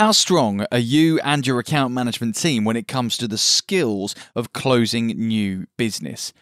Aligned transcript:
How 0.00 0.12
strong 0.12 0.64
are 0.72 0.78
you 0.78 1.20
and 1.20 1.46
your 1.46 1.58
account 1.58 1.92
management 1.92 2.34
team 2.34 2.64
when 2.64 2.74
it 2.74 2.88
comes 2.88 3.18
to 3.18 3.28
the 3.28 3.36
skills 3.36 4.14
of 4.34 4.54
closing 4.54 5.08
new 5.08 5.66
business? 5.76 6.32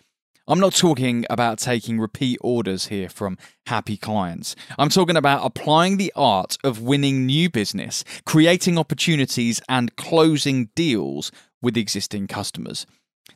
I'm 0.46 0.60
not 0.60 0.74
talking 0.74 1.26
about 1.28 1.58
taking 1.58 1.98
repeat 1.98 2.38
orders 2.40 2.86
here 2.86 3.08
from 3.08 3.36
happy 3.66 3.96
clients. 3.96 4.54
I'm 4.78 4.90
talking 4.90 5.16
about 5.16 5.44
applying 5.44 5.96
the 5.96 6.12
art 6.14 6.56
of 6.62 6.82
winning 6.82 7.26
new 7.26 7.50
business, 7.50 8.04
creating 8.24 8.78
opportunities, 8.78 9.60
and 9.68 9.96
closing 9.96 10.66
deals 10.76 11.32
with 11.60 11.76
existing 11.76 12.28
customers. 12.28 12.86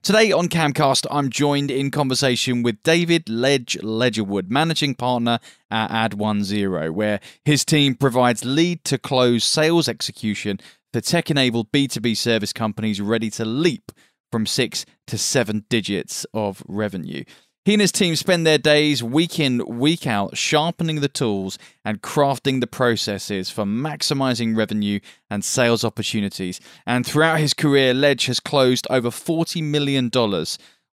Today 0.00 0.32
on 0.32 0.48
KAMcast, 0.48 1.06
I'm 1.10 1.30
joined 1.30 1.70
in 1.70 1.92
conversation 1.92 2.64
with 2.64 2.82
David 2.82 3.28
Ledge 3.28 3.78
Ledgerwood, 3.82 4.50
managing 4.50 4.96
partner 4.96 5.38
at 5.70 6.10
Add1Zero, 6.10 6.90
where 6.90 7.20
his 7.44 7.64
team 7.64 7.94
provides 7.94 8.44
lead 8.44 8.82
to 8.84 8.98
close 8.98 9.44
sales 9.44 9.88
execution 9.88 10.58
for 10.92 11.00
tech 11.00 11.30
enabled 11.30 11.70
B2B 11.70 12.16
service 12.16 12.52
companies 12.52 13.00
ready 13.00 13.30
to 13.30 13.44
leap 13.44 13.92
from 14.32 14.44
six 14.44 14.84
to 15.06 15.16
seven 15.18 15.66
digits 15.68 16.26
of 16.34 16.64
revenue. 16.66 17.22
He 17.64 17.74
and 17.74 17.80
his 17.80 17.92
team 17.92 18.16
spend 18.16 18.44
their 18.44 18.58
days 18.58 19.04
week 19.04 19.38
in, 19.38 19.64
week 19.78 20.04
out, 20.04 20.36
sharpening 20.36 21.00
the 21.00 21.08
tools 21.08 21.58
and 21.84 22.02
crafting 22.02 22.60
the 22.60 22.66
processes 22.66 23.50
for 23.50 23.64
maximizing 23.64 24.56
revenue 24.56 24.98
and 25.30 25.44
sales 25.44 25.84
opportunities. 25.84 26.58
And 26.86 27.06
throughout 27.06 27.38
his 27.38 27.54
career, 27.54 27.94
Ledge 27.94 28.26
has 28.26 28.40
closed 28.40 28.88
over 28.90 29.10
$40 29.10 29.62
million 29.62 30.10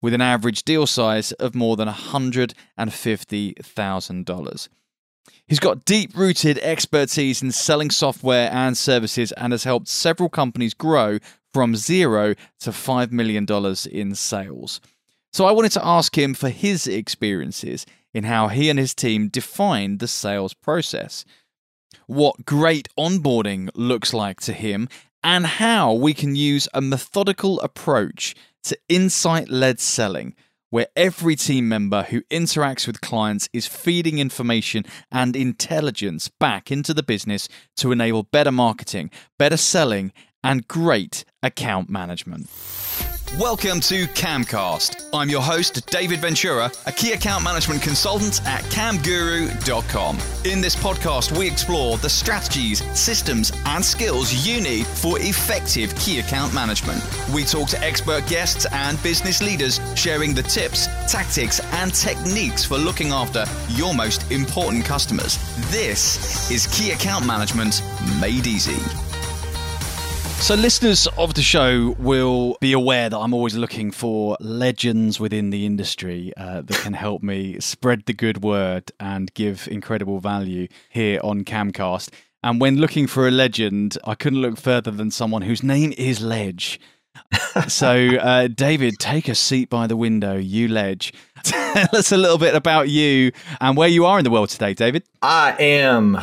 with 0.03 0.13
an 0.13 0.21
average 0.21 0.65
deal 0.65 0.87
size 0.87 1.33
of 1.33 1.55
more 1.55 1.77
than 1.77 1.89
$150,000. 1.89 4.69
He's 5.47 5.61
got 5.61 5.87
deep 5.87 6.15
rooted 6.15 6.59
expertise 6.59 7.43
in 7.43 7.51
selling 7.53 7.91
software 7.91 8.51
and 8.53 8.77
services 8.77 9.33
and 9.33 9.55
has 9.55 9.65
helped 9.65 9.89
several 9.89 10.29
companies 10.29 10.75
grow 10.75 11.19
from 11.55 11.77
zero 11.77 12.35
to 12.61 12.71
$5 12.71 13.11
million 13.11 13.47
in 13.91 14.15
sales. 14.15 14.83
So 15.33 15.45
I 15.45 15.53
wanted 15.53 15.73
to 15.73 15.87
ask 15.87 16.17
him 16.17 16.35
for 16.35 16.49
his 16.49 16.87
experiences 16.87 17.87
in 18.15 18.25
how 18.25 18.49
he 18.49 18.71
and 18.71 18.79
his 18.79 18.95
team 18.95 19.29
defined 19.29 19.99
the 19.99 20.09
sales 20.09 20.55
process, 20.55 21.25
what 22.07 22.45
great 22.45 22.89
onboarding 22.99 23.71
looks 23.75 24.15
like 24.15 24.41
to 24.41 24.53
him, 24.53 24.89
and 25.23 25.47
how 25.47 25.93
we 25.93 26.15
can 26.15 26.35
use 26.35 26.69
a 26.73 26.81
methodical 26.81 27.61
approach 27.61 28.35
to 28.65 28.79
insight 28.89 29.49
led 29.49 29.81
selling 29.81 30.35
where 30.71 30.89
every 30.97 31.35
team 31.35 31.69
member 31.69 32.03
who 32.05 32.21
interacts 32.23 32.87
with 32.87 33.01
clients 33.01 33.49
is 33.53 33.67
feeding 33.67 34.19
information 34.19 34.85
and 35.11 35.35
intelligence 35.35 36.29
back 36.29 36.71
into 36.71 36.93
the 36.93 37.03
business 37.03 37.49
to 37.77 37.93
enable 37.93 38.23
better 38.23 38.53
marketing, 38.53 39.11
better 39.39 39.57
selling, 39.57 40.13
and 40.45 40.69
great 40.69 41.25
account 41.43 41.89
management. 41.89 42.49
Welcome 43.37 43.81
to 43.81 44.07
KAMcast. 44.07 45.11
I'm 45.13 45.29
your 45.29 45.43
host, 45.43 45.85
David 45.89 46.21
Ventura, 46.21 46.73
a 46.87 46.93
key 46.93 47.13
account 47.13 47.45
management 47.45 47.83
consultant 47.83 48.41
at 48.47 48.63
kamguru.com. 48.65 50.19
In 50.47 50.63
this 50.63 50.75
podcast, 50.75 51.39
we 51.39 51.47
explore 51.47 51.99
the 51.99 52.09
strategies, 52.09 52.83
systems, 52.99 53.53
and 53.67 53.85
skills 53.85 54.47
you 54.47 54.63
need 54.63 54.87
for 54.87 55.21
effective 55.21 55.95
key 55.97 56.21
account 56.21 56.55
management. 56.55 57.03
We 57.33 57.45
talk 57.45 57.69
to 57.69 57.81
expert 57.85 58.27
guests 58.27 58.67
and 58.73 59.01
business 59.03 59.43
leaders, 59.43 59.79
sharing 59.95 60.33
the 60.33 60.43
tips, 60.43 60.87
tactics, 61.07 61.61
and 61.75 61.95
techniques 61.95 62.65
for 62.65 62.79
looking 62.79 63.13
after 63.13 63.45
your 63.69 63.95
most 63.95 64.33
important 64.33 64.87
customers. 64.87 65.39
This 65.71 66.51
is 66.51 66.67
Key 66.69 66.93
Account 66.93 67.27
Management 67.27 67.83
Made 68.21 68.47
Easy. 68.47 69.08
So, 70.41 70.55
listeners 70.55 71.07
of 71.19 71.35
the 71.35 71.43
show 71.43 71.95
will 71.99 72.57
be 72.61 72.73
aware 72.73 73.11
that 73.11 73.19
I'm 73.19 73.35
always 73.35 73.55
looking 73.55 73.91
for 73.91 74.37
legends 74.41 75.21
within 75.21 75.51
the 75.51 75.67
industry 75.67 76.33
uh, 76.39 76.63
that 76.63 76.77
can 76.79 76.95
help 76.95 77.23
me 77.23 77.61
spread 77.61 78.07
the 78.07 78.15
good 78.15 78.43
word 78.43 78.91
and 78.99 79.35
give 79.35 79.69
incredible 79.71 80.21
value 80.21 80.69
here 80.89 81.21
on 81.23 81.45
KAMcast. 81.45 82.11
And 82.43 82.63
when 82.63 82.77
looking 82.77 83.07
for 83.07 83.29
a 83.29 83.31
legend, 83.31 83.99
I 84.05 84.15
couldn't 84.15 84.41
look 84.41 84.57
further 84.57 84.91
than 84.91 85.11
someone 85.11 85.43
whose 85.43 85.63
name 85.63 85.93
is 85.99 86.23
Ledge. 86.23 86.81
so, 87.69 88.17
uh, 88.17 88.47
David, 88.47 88.99
take 88.99 89.29
a 89.29 89.35
seat 89.35 89.69
by 89.69 89.87
the 89.87 89.97
window, 89.97 90.37
you 90.37 90.69
Ledge. 90.69 91.13
Tell 91.43 91.89
us 91.93 92.11
a 92.11 92.17
little 92.17 92.39
bit 92.39 92.55
about 92.55 92.89
you 92.89 93.33
and 93.61 93.77
where 93.77 93.89
you 93.89 94.07
are 94.07 94.19
in 94.19 94.25
the 94.25 94.31
world 94.31 94.49
today, 94.49 94.73
David. 94.73 95.03
I 95.21 95.57
am 95.59 96.19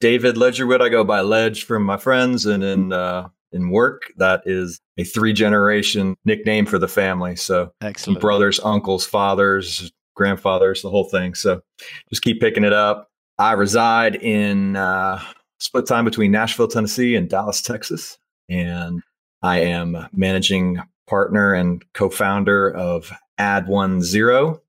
David 0.00 0.34
Ledgerwood. 0.34 0.80
I 0.80 0.88
go 0.88 1.04
by 1.04 1.20
Ledge 1.20 1.64
from 1.64 1.84
my 1.84 1.96
friends 1.96 2.44
and 2.44 2.64
in 2.64 2.92
uh, 2.92 3.28
in 3.52 3.70
work. 3.70 4.12
That 4.16 4.42
is 4.46 4.80
a 4.98 5.04
three 5.04 5.32
generation 5.32 6.16
nickname 6.24 6.66
for 6.66 6.78
the 6.78 6.88
family. 6.88 7.36
So 7.36 7.72
excellent 7.80 8.20
brothers, 8.20 8.60
uncles, 8.60 9.04
fathers, 9.06 9.92
grandfathers, 10.14 10.82
the 10.82 10.90
whole 10.90 11.08
thing. 11.08 11.34
So 11.34 11.62
just 12.08 12.22
keep 12.22 12.40
picking 12.40 12.64
it 12.64 12.72
up. 12.72 13.08
I 13.38 13.52
reside 13.52 14.16
in 14.16 14.76
uh, 14.76 15.22
split 15.58 15.86
time 15.86 16.04
between 16.04 16.30
Nashville, 16.30 16.68
Tennessee 16.68 17.16
and 17.16 17.28
Dallas, 17.28 17.62
Texas. 17.62 18.18
And 18.48 19.02
I 19.42 19.60
am 19.60 20.08
managing 20.12 20.80
partner 21.08 21.54
and 21.54 21.82
co-founder 21.94 22.74
of 22.74 23.12
Add1Zero. 23.38 24.60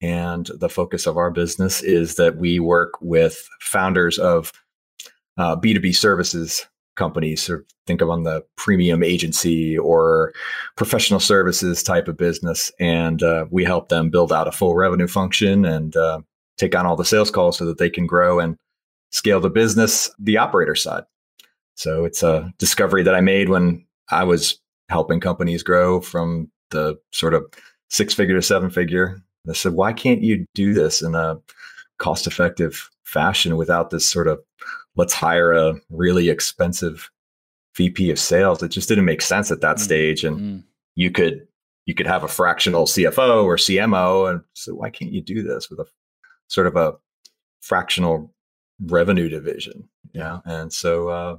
And 0.00 0.50
the 0.58 0.68
focus 0.68 1.06
of 1.06 1.16
our 1.16 1.30
business 1.30 1.82
is 1.82 2.16
that 2.16 2.36
we 2.36 2.60
work 2.60 2.92
with 3.00 3.48
founders 3.60 4.18
of 4.18 4.52
uh, 5.38 5.56
B2B 5.56 5.96
services 5.96 6.66
companies. 6.96 7.42
So 7.42 7.60
think 7.86 8.00
of 8.00 8.10
on 8.10 8.22
the 8.22 8.44
premium 8.56 9.02
agency 9.02 9.76
or 9.76 10.32
professional 10.76 11.20
services 11.20 11.82
type 11.82 12.08
of 12.08 12.16
business. 12.16 12.70
And 12.80 13.22
uh, 13.22 13.46
we 13.50 13.64
help 13.64 13.88
them 13.88 14.10
build 14.10 14.32
out 14.32 14.48
a 14.48 14.52
full 14.52 14.74
revenue 14.74 15.08
function 15.08 15.64
and 15.64 15.96
uh, 15.96 16.20
take 16.56 16.74
on 16.74 16.86
all 16.86 16.96
the 16.96 17.04
sales 17.04 17.30
calls 17.30 17.58
so 17.58 17.66
that 17.66 17.78
they 17.78 17.90
can 17.90 18.06
grow 18.06 18.40
and 18.40 18.56
scale 19.10 19.40
the 19.40 19.50
business, 19.50 20.10
the 20.18 20.38
operator 20.38 20.74
side. 20.74 21.04
So 21.76 22.04
it's 22.04 22.22
a 22.22 22.52
discovery 22.58 23.02
that 23.02 23.14
I 23.14 23.20
made 23.20 23.48
when 23.48 23.84
I 24.10 24.24
was 24.24 24.60
helping 24.88 25.20
companies 25.20 25.62
grow 25.62 26.00
from 26.00 26.50
the 26.70 26.96
sort 27.12 27.34
of 27.34 27.44
six 27.90 28.14
figure 28.14 28.34
to 28.34 28.42
seven 28.42 28.70
figure. 28.70 29.20
I 29.48 29.52
said, 29.52 29.72
why 29.72 29.92
can't 29.92 30.22
you 30.22 30.46
do 30.54 30.72
this 30.72 31.02
in 31.02 31.14
a 31.14 31.38
cost 31.98 32.26
effective 32.26 32.88
fashion 33.04 33.56
without 33.56 33.90
this 33.90 34.08
sort 34.08 34.26
of 34.26 34.40
let's 34.96 35.12
hire 35.12 35.52
a 35.52 35.74
really 35.90 36.28
expensive 36.28 37.10
VP 37.76 38.10
of 38.10 38.18
sales. 38.18 38.62
It 38.62 38.68
just 38.68 38.88
didn't 38.88 39.04
make 39.04 39.22
sense 39.22 39.50
at 39.50 39.60
that 39.60 39.76
mm 39.76 39.80
stage. 39.80 40.24
And 40.24 40.38
mm 40.38 40.64
you 40.96 41.10
could 41.10 41.48
you 41.86 41.94
could 41.94 42.06
have 42.06 42.22
a 42.22 42.28
fractional 42.28 42.86
CFO 42.86 43.44
or 43.44 43.56
CMO, 43.56 44.30
and 44.30 44.42
so 44.54 44.74
why 44.74 44.90
can't 44.90 45.12
you 45.12 45.20
do 45.20 45.42
this 45.42 45.68
with 45.68 45.80
a 45.80 45.86
sort 46.46 46.66
of 46.66 46.76
a 46.76 46.94
fractional 47.60 48.32
revenue 48.80 49.28
division? 49.28 49.88
Yeah, 50.12 50.38
and 50.44 50.72
so 50.72 51.08
uh, 51.08 51.36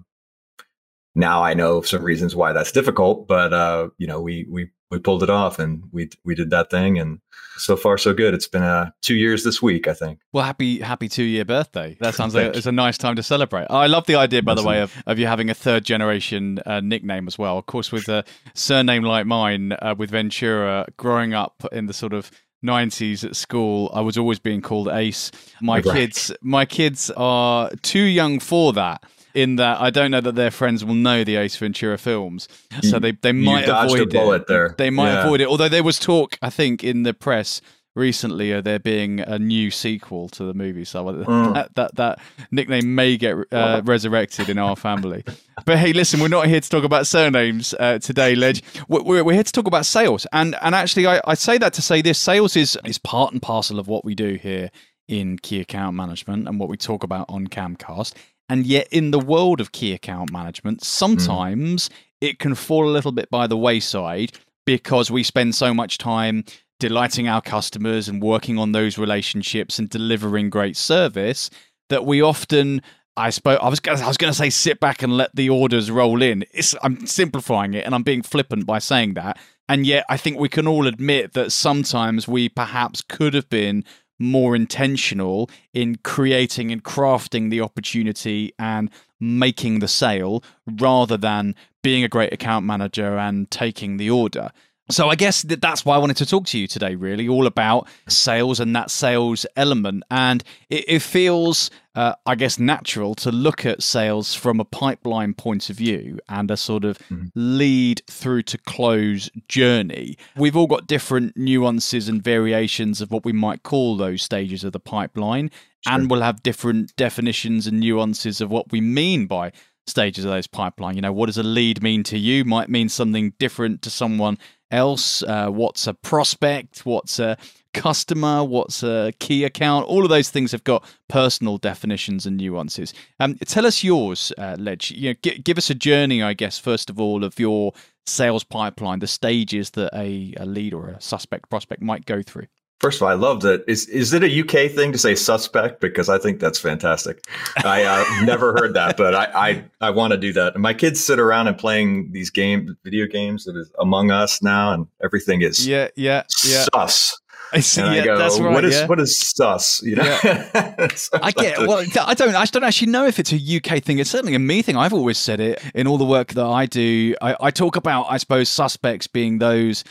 now 1.16 1.44
I 1.44 1.54
know 1.54 1.82
some 1.82 2.04
reasons 2.04 2.36
why 2.36 2.52
that's 2.52 2.72
difficult, 2.72 3.28
but 3.28 3.54
uh, 3.54 3.90
you 3.98 4.06
know 4.06 4.22
we 4.22 4.46
we 4.50 4.70
we 4.92 5.00
pulled 5.00 5.24
it 5.24 5.30
off 5.30 5.60
and 5.60 5.84
we 5.92 6.10
we 6.24 6.36
did 6.36 6.50
that 6.52 6.70
thing 6.70 7.00
and 7.00 7.20
so 7.58 7.76
far 7.76 7.98
so 7.98 8.14
good. 8.14 8.34
It's 8.34 8.48
been 8.48 8.64
uh 8.64 8.92
two 9.02 9.16
years 9.16 9.44
this 9.44 9.62
week 9.62 9.88
i 9.88 9.94
think. 9.94 10.20
Well 10.34 10.44
happy 10.44 10.80
happy 10.80 11.08
two 11.08 11.24
year 11.24 11.46
birthday. 11.46 11.98
That 12.00 12.16
sounds 12.16 12.36
like 12.36 12.56
it's 12.56 12.66
a 12.66 12.72
nice 12.72 12.98
time 12.98 13.16
to 13.16 13.24
celebrate. 13.24 13.68
I 13.70 13.88
love 13.88 14.06
the 14.06 14.16
idea 14.16 14.44
by 14.44 14.56
the 14.56 14.64
way 14.64 14.82
of, 14.82 14.94
of 15.06 15.18
you 15.18 15.28
having 15.28 15.50
a 15.50 15.54
third 15.54 15.86
generation 15.86 16.60
uh, 16.66 16.82
nickname 16.82 17.28
as 17.28 17.38
well. 17.38 17.58
Of 17.58 17.66
course 17.66 17.92
with 17.92 18.08
a 18.10 18.24
surname 18.54 19.04
like 19.04 19.26
mine 19.26 19.74
uh, 19.74 19.96
with 19.98 20.12
ventura 20.12 20.88
growing 20.98 21.34
up 21.34 21.66
in 21.72 21.88
the 21.88 21.94
sort 21.94 22.14
of 22.14 22.30
90s 22.66 23.24
at 23.24 23.36
school 23.36 23.92
i 23.94 24.02
was 24.02 24.18
always 24.18 24.40
being 24.40 24.62
called 24.62 24.88
ace. 24.90 25.32
My 25.62 25.76
right. 25.76 25.84
kids 25.84 26.32
my 26.42 26.66
kids 26.66 27.12
are 27.16 27.70
too 27.82 28.00
young 28.00 28.40
for 28.40 28.74
that 28.74 29.04
in 29.36 29.58
that 29.58 29.80
I 29.82 29.90
don't 29.90 30.12
know 30.12 30.22
that 30.22 30.36
their 30.36 30.50
friends 30.50 30.84
will 30.84 30.96
know 30.96 31.24
the 31.24 31.36
Ace 31.36 31.58
Ventura 31.58 31.98
films, 31.98 32.48
so 32.82 32.98
they 32.98 33.12
they 33.12 33.34
might 33.34 33.68
avoid 33.68 34.14
it. 34.14 34.48
There. 34.48 34.74
They 34.78 34.90
might 34.90 35.12
yeah. 35.12 35.26
avoid 35.26 35.42
it. 35.42 35.48
Although 35.48 35.70
there 35.70 35.84
was 35.84 36.00
talk, 36.00 36.38
I 36.42 36.50
think, 36.50 36.84
in 36.84 37.04
the 37.04 37.14
press 37.14 37.62
recently 37.96 38.52
of 38.52 38.64
there 38.64 38.80
being 38.80 39.22
a 39.22 39.40
new 39.40 39.72
sequel 39.72 40.28
to 40.30 40.44
the 40.44 40.54
movie, 40.54 40.86
so 40.86 41.06
mm. 41.06 41.54
that, 41.54 41.76
that, 41.76 41.96
that 41.96 42.20
nickname 42.52 42.94
may 42.94 43.18
get 43.18 43.36
uh, 43.52 43.82
resurrected 43.86 44.50
in 44.50 44.58
our 44.58 44.76
family. 44.76 45.24
but 45.66 45.78
hey, 45.78 45.94
listen, 45.94 46.20
we're 46.20 46.28
not 46.28 46.48
here 46.48 46.60
to 46.60 46.70
talk 46.70 46.84
about 46.84 47.08
surnames 47.08 47.74
uh, 47.80 48.00
today, 48.00 48.36
Ledge. 48.36 48.64
We're, 48.88 49.24
we're, 49.24 49.34
here 49.34 49.44
to 49.44 49.52
talk 49.52 49.68
about 49.68 49.86
sales, 49.86 50.26
and 50.32 50.56
and 50.62 50.74
actually, 50.74 51.08
I, 51.08 51.22
I 51.26 51.34
say 51.36 51.58
that 51.58 51.74
to 51.74 51.82
say 51.82 52.02
this: 52.02 52.20
sales 52.20 52.56
is 52.56 52.78
is 52.86 52.98
part 52.98 53.34
and 53.34 53.42
parcel 53.42 53.80
of 53.80 53.88
what 53.88 54.06
we 54.06 54.16
do 54.16 54.36
here 54.36 54.72
in 55.08 55.38
key 55.38 55.60
account 55.60 55.96
management 55.96 56.48
and 56.48 56.60
what 56.60 56.70
we 56.70 56.78
talk 56.78 57.04
about 57.04 57.26
on 57.30 57.48
KAMcast. 57.48 58.14
And 58.50 58.66
yet, 58.66 58.88
in 58.92 59.12
the 59.12 59.20
world 59.20 59.60
of 59.60 59.72
key 59.72 59.94
account 59.94 60.32
management, 60.32 60.84
sometimes 60.84 61.90
mm. 61.90 61.94
it 62.22 62.40
can 62.40 62.56
fall 62.56 62.88
a 62.88 62.92
little 62.92 63.12
bit 63.12 63.30
by 63.30 63.48
the 63.48 63.58
wayside 63.58 64.34
because 64.66 65.10
we 65.10 65.24
spend 65.24 65.56
so 65.56 65.74
much 65.74 65.98
time 65.98 66.44
delighting 66.80 67.28
our 67.28 67.42
customers 67.42 68.08
and 68.08 68.22
working 68.22 68.58
on 68.58 68.72
those 68.72 68.98
relationships 68.98 69.80
and 69.80 69.90
delivering 69.90 70.50
great 70.50 70.76
service 70.76 71.50
that 71.90 72.06
we 72.06 72.22
often 72.22 72.82
I 73.18 73.30
suppose 73.30 73.60
I 73.62 73.70
was 73.70 73.80
gonna, 73.80 74.04
I 74.04 74.08
was 74.08 74.18
going 74.18 74.32
to 74.32 74.38
say 74.38 74.50
sit 74.50 74.80
back 74.80 75.02
and 75.02 75.16
let 75.16 75.34
the 75.34 75.50
orders 75.50 75.90
roll 75.90 76.22
in. 76.22 76.44
It's, 76.52 76.76
I'm 76.84 77.06
simplifying 77.08 77.74
it, 77.74 77.86
and 77.86 77.96
I'm 77.96 78.04
being 78.04 78.22
flippant 78.22 78.66
by 78.66 78.80
saying 78.80 79.14
that. 79.14 79.40
And 79.70 79.86
yet, 79.86 80.06
I 80.10 80.18
think 80.18 80.38
we 80.38 80.50
can 80.50 80.68
all 80.68 80.86
admit 80.86 81.34
that 81.34 81.52
sometimes 81.52 82.28
we 82.28 82.50
perhaps 82.50 83.02
could 83.02 83.34
have 83.34 83.50
been 83.50 83.86
more 84.20 84.56
intentional 84.56 85.50
in 85.74 85.98
creating 85.98 86.72
and 86.72 86.84
crafting 86.84 87.50
the 87.50 87.62
opportunity 87.62 88.54
and 88.58 88.90
making 89.20 89.80
the 89.80 89.88
sale 89.88 90.44
rather 90.80 91.18
than 91.18 91.56
being 91.84 92.04
a 92.04 92.10
great 92.10 92.34
account 92.34 92.66
manager 92.66 93.18
and 93.18 93.50
taking 93.52 93.98
the 93.98 94.10
order. 94.10 94.52
So 94.90 95.10
I 95.10 95.16
guess 95.16 95.42
that 95.44 95.62
that's 95.62 95.84
why 95.84 95.96
I 95.96 95.98
wanted 95.98 96.18
to 96.18 96.28
talk 96.28 96.46
to 96.48 96.60
you 96.60 96.68
today, 96.68 96.94
really, 96.94 97.28
all 97.28 97.48
about 97.48 97.88
sales 98.08 98.60
and 98.60 98.76
that 98.76 98.92
sales 98.92 99.46
element. 99.56 100.04
And 100.12 100.44
it, 100.70 100.86
it 100.88 101.02
feels, 101.02 101.72
uh, 101.96 102.14
I 102.28 102.36
guess, 102.36 102.60
natural 102.60 103.16
to 103.16 103.32
look 103.32 103.66
at 103.66 103.82
sales 103.82 104.36
from 104.36 104.60
a 104.60 104.66
pipeline 104.66 105.34
point 105.34 105.72
of 105.72 105.76
view 105.76 106.20
and 106.30 106.52
a 106.52 106.58
sort 106.58 106.86
of 106.86 107.00
mm-hmm. 107.00 107.28
lead 107.34 108.04
through 108.08 108.44
to 108.44 108.60
close 108.60 109.30
journey. 109.48 110.18
We've 110.38 110.56
all 110.56 110.68
got 110.68 110.86
different 110.86 111.36
nuances 111.36 112.08
and 112.08 112.24
variations 112.24 113.02
of 113.02 113.10
what 113.10 113.26
we 113.26 113.34
might 113.34 113.64
call 113.64 113.98
those 113.98 114.22
stages 114.22 114.64
of 114.64 114.72
the 114.72 114.80
pipeline, 114.80 115.50
sure. 115.82 115.94
and 115.94 116.12
we'll 116.12 116.22
have 116.22 116.44
different 116.44 116.96
definitions 116.96 117.66
and 117.66 117.80
nuances 117.80 118.40
of 118.40 118.52
what 118.52 118.72
we 118.72 118.82
mean 118.82 119.26
by 119.26 119.52
stages 119.88 120.26
of 120.26 120.32
those 120.32 120.48
pipeline. 120.48 120.96
You 120.96 121.02
know, 121.02 121.14
what 121.14 121.28
does 121.28 121.38
a 121.38 121.44
lead 121.44 121.82
mean 121.84 122.04
to 122.04 122.18
you 122.18 122.46
might 122.46 122.70
mean 122.70 122.90
something 122.90 123.34
different 123.40 123.82
to 123.84 123.90
someone 123.90 124.38
else. 124.72 125.24
Uh, 125.24 125.50
what's 125.50 125.88
a 125.88 125.94
prospect? 125.94 126.86
What's 126.86 127.20
a 127.20 127.38
customer? 127.74 128.44
What's 128.44 128.84
a 128.84 129.14
key 129.20 129.44
account? 129.44 129.86
All 129.88 130.04
of 130.04 130.10
those 130.10 130.30
things 130.30 130.52
have 130.52 130.64
got 130.64 130.84
personal 131.08 131.58
definitions 131.58 132.26
and 132.26 132.38
nuances. 132.38 132.94
Um, 133.20 133.36
tell 133.36 133.66
us 133.66 133.84
yours, 133.84 134.32
uh, 134.38 134.56
Ledge. 134.58 134.92
You 134.92 135.10
know, 135.10 135.16
g- 135.22 135.40
give 135.40 135.58
us 135.58 135.70
a 135.70 135.76
journey, 135.76 136.24
I 136.24 136.34
guess, 136.34 136.58
first 136.58 136.90
of 136.90 137.00
all, 137.00 137.24
of 137.24 137.40
your 137.40 137.74
sales 138.06 138.44
pipeline, 138.44 139.00
the 139.00 139.08
stages 139.08 139.72
that 139.72 139.94
a, 139.94 140.34
a 140.38 140.46
lead 140.46 140.74
or 140.74 140.90
a 140.90 141.02
suspect 141.02 141.50
prospect 141.50 141.82
might 141.82 142.06
go 142.06 142.22
through. 142.22 142.48
First 142.80 142.98
of 142.98 143.04
all, 143.04 143.10
I 143.10 143.14
love 143.14 143.42
that. 143.42 143.64
Is 143.68 143.88
is 143.88 144.14
it 144.14 144.24
a 144.24 144.42
UK 144.42 144.70
thing 144.70 144.92
to 144.92 144.98
say 144.98 145.16
suspect? 145.16 145.80
Because 145.80 146.10
I 146.10 146.18
think 146.18 146.40
that's 146.40 146.60
fantastic. 146.60 147.26
I 147.58 147.84
uh, 147.84 148.06
never 148.26 148.52
heard 148.54 148.74
that, 148.74 148.98
but 148.98 149.16
I 149.16 149.26
I, 149.34 149.64
I 149.82 149.90
want 149.92 150.12
to 150.12 150.18
do 150.18 150.34
that. 150.34 150.54
And 150.56 150.62
my 150.62 150.74
kids 150.74 151.04
sit 151.04 151.20
around 151.20 151.48
and 151.48 151.58
playing 151.58 152.12
these 152.12 152.30
games, 152.30 152.72
video 152.84 153.08
games 153.08 153.46
that 153.46 153.56
is 153.56 153.72
Among 153.80 154.12
Us 154.12 154.44
now, 154.44 154.74
and 154.74 154.88
everything 155.04 155.42
is 155.42 155.66
yeah 155.66 155.88
yeah 155.96 156.24
yeah 156.44 156.66
sus. 156.74 157.18
I 157.54 157.60
see. 157.62 157.82
And 157.82 157.96
yeah, 157.96 158.02
I 158.02 158.06
go, 158.06 158.18
that's 158.18 158.40
right. 158.40 158.54
What 158.54 158.66
is 158.66 158.76
yeah. 158.76 158.88
what 158.88 159.00
is 159.00 159.20
sus? 159.20 159.82
You 159.82 159.96
know, 159.96 160.20
yeah. 160.24 160.50
I 161.14 161.32
get. 161.32 161.60
Well, 161.60 161.86
I 162.02 162.14
don't. 162.14 162.36
I 162.36 162.46
don't 162.46 162.64
actually 162.64 162.92
know 162.92 163.06
if 163.06 163.20
it's 163.20 163.32
a 163.32 163.38
UK 163.38 163.82
thing. 163.82 164.00
It's 164.00 164.10
certainly 164.10 164.36
a 164.36 164.40
me 164.40 164.62
thing. 164.62 164.76
I've 164.76 164.94
always 164.94 165.18
said 165.18 165.40
it 165.40 165.62
in 165.74 165.88
all 165.88 165.98
the 165.98 166.06
work 166.06 166.34
that 166.34 166.46
I 166.46 166.66
do. 166.66 167.16
I, 167.22 167.36
I 167.40 167.52
talk 167.52 167.76
about, 167.76 168.08
I 168.10 168.18
suppose, 168.18 168.50
suspects 168.50 169.08
being 169.08 169.40
those 169.40 169.84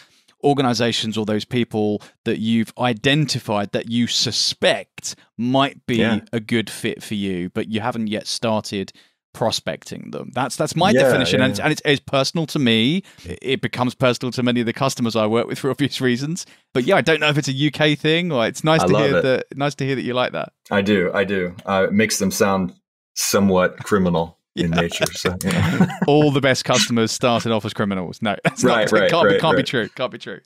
organizations 0.45 1.17
or 1.19 1.25
those 1.25 1.45
people 1.45 2.03
that 2.25 2.39
you've 2.39 2.73
identified 2.79 3.73
that 3.73 3.91
you 3.91 4.07
suspect 4.07 5.17
might 5.37 5.85
be 5.87 5.97
yeah. 5.97 6.21
a 6.33 6.41
good 6.41 6.71
fit 6.71 7.03
for 7.03 7.15
you, 7.15 7.51
but 7.51 7.69
you 7.69 7.81
haven't 7.81 8.09
yet 8.09 8.27
started 8.27 8.93
prospecting 9.35 10.13
them. 10.13 10.31
That's 10.33 10.57
that's 10.57 10.77
my 10.77 10.91
yeah, 10.91 11.01
definition, 11.01 11.41
yeah. 11.41 11.45
and, 11.45 11.51
it's, 11.51 11.61
and 11.61 11.73
it's, 11.73 11.83
it's, 11.85 12.01
personal 12.01 12.47
to 12.47 12.59
me. 12.59 13.03
It 13.25 13.61
becomes 13.61 13.95
personal 13.95 14.31
to 14.33 14.43
many 14.43 14.61
of 14.61 14.67
the 14.67 14.73
customers 14.73 15.17
I 15.17 15.27
work 15.27 15.47
with 15.47 15.59
for 15.61 15.71
obvious 15.71 16.01
reasons. 16.01 16.47
But 16.73 16.85
yeah, 16.85 16.97
I 16.97 17.03
don't 17.03 17.21
know 17.21 17.29
if 17.29 17.37
it's 17.37 17.49
a 17.49 17.67
UK 17.67 17.99
thing 17.99 18.33
or 18.33 18.47
it's 18.47 18.65
nice 18.65 18.83
I 18.83 18.87
to 18.87 18.97
hear 18.97 19.17
it. 19.19 19.23
that. 19.23 19.47
Nice 19.57 19.75
to 19.77 19.85
hear 19.85 19.97
that 19.97 20.03
you 20.03 20.15
like 20.15 20.33
that. 20.33 20.53
I 20.71 20.81
do, 20.81 21.11
I 21.13 21.25
do. 21.25 21.55
Uh, 21.67 21.87
it 21.89 21.93
makes 21.93 22.19
them 22.19 22.31
sound 22.31 22.75
somewhat 23.15 23.83
criminal 23.85 24.39
in 24.57 24.73
yeah. 24.73 24.81
nature. 24.81 25.07
So, 25.07 25.37
all 26.07 26.31
the 26.31 26.41
best 26.41 26.65
customers 26.65 27.11
started 27.13 27.53
off 27.53 27.65
as 27.65 27.75
criminals. 27.75 28.23
No, 28.23 28.37
that's 28.45 28.63
right, 28.63 28.91
not, 28.91 28.93
right, 28.93 29.11
can't, 29.11 29.27
right, 29.27 29.35
be, 29.35 29.41
can't 29.41 29.55
right. 29.55 29.57
be 29.57 29.63
true. 29.63 29.89
Can't 29.91 30.13
be 30.13 30.19
true. 30.19 30.41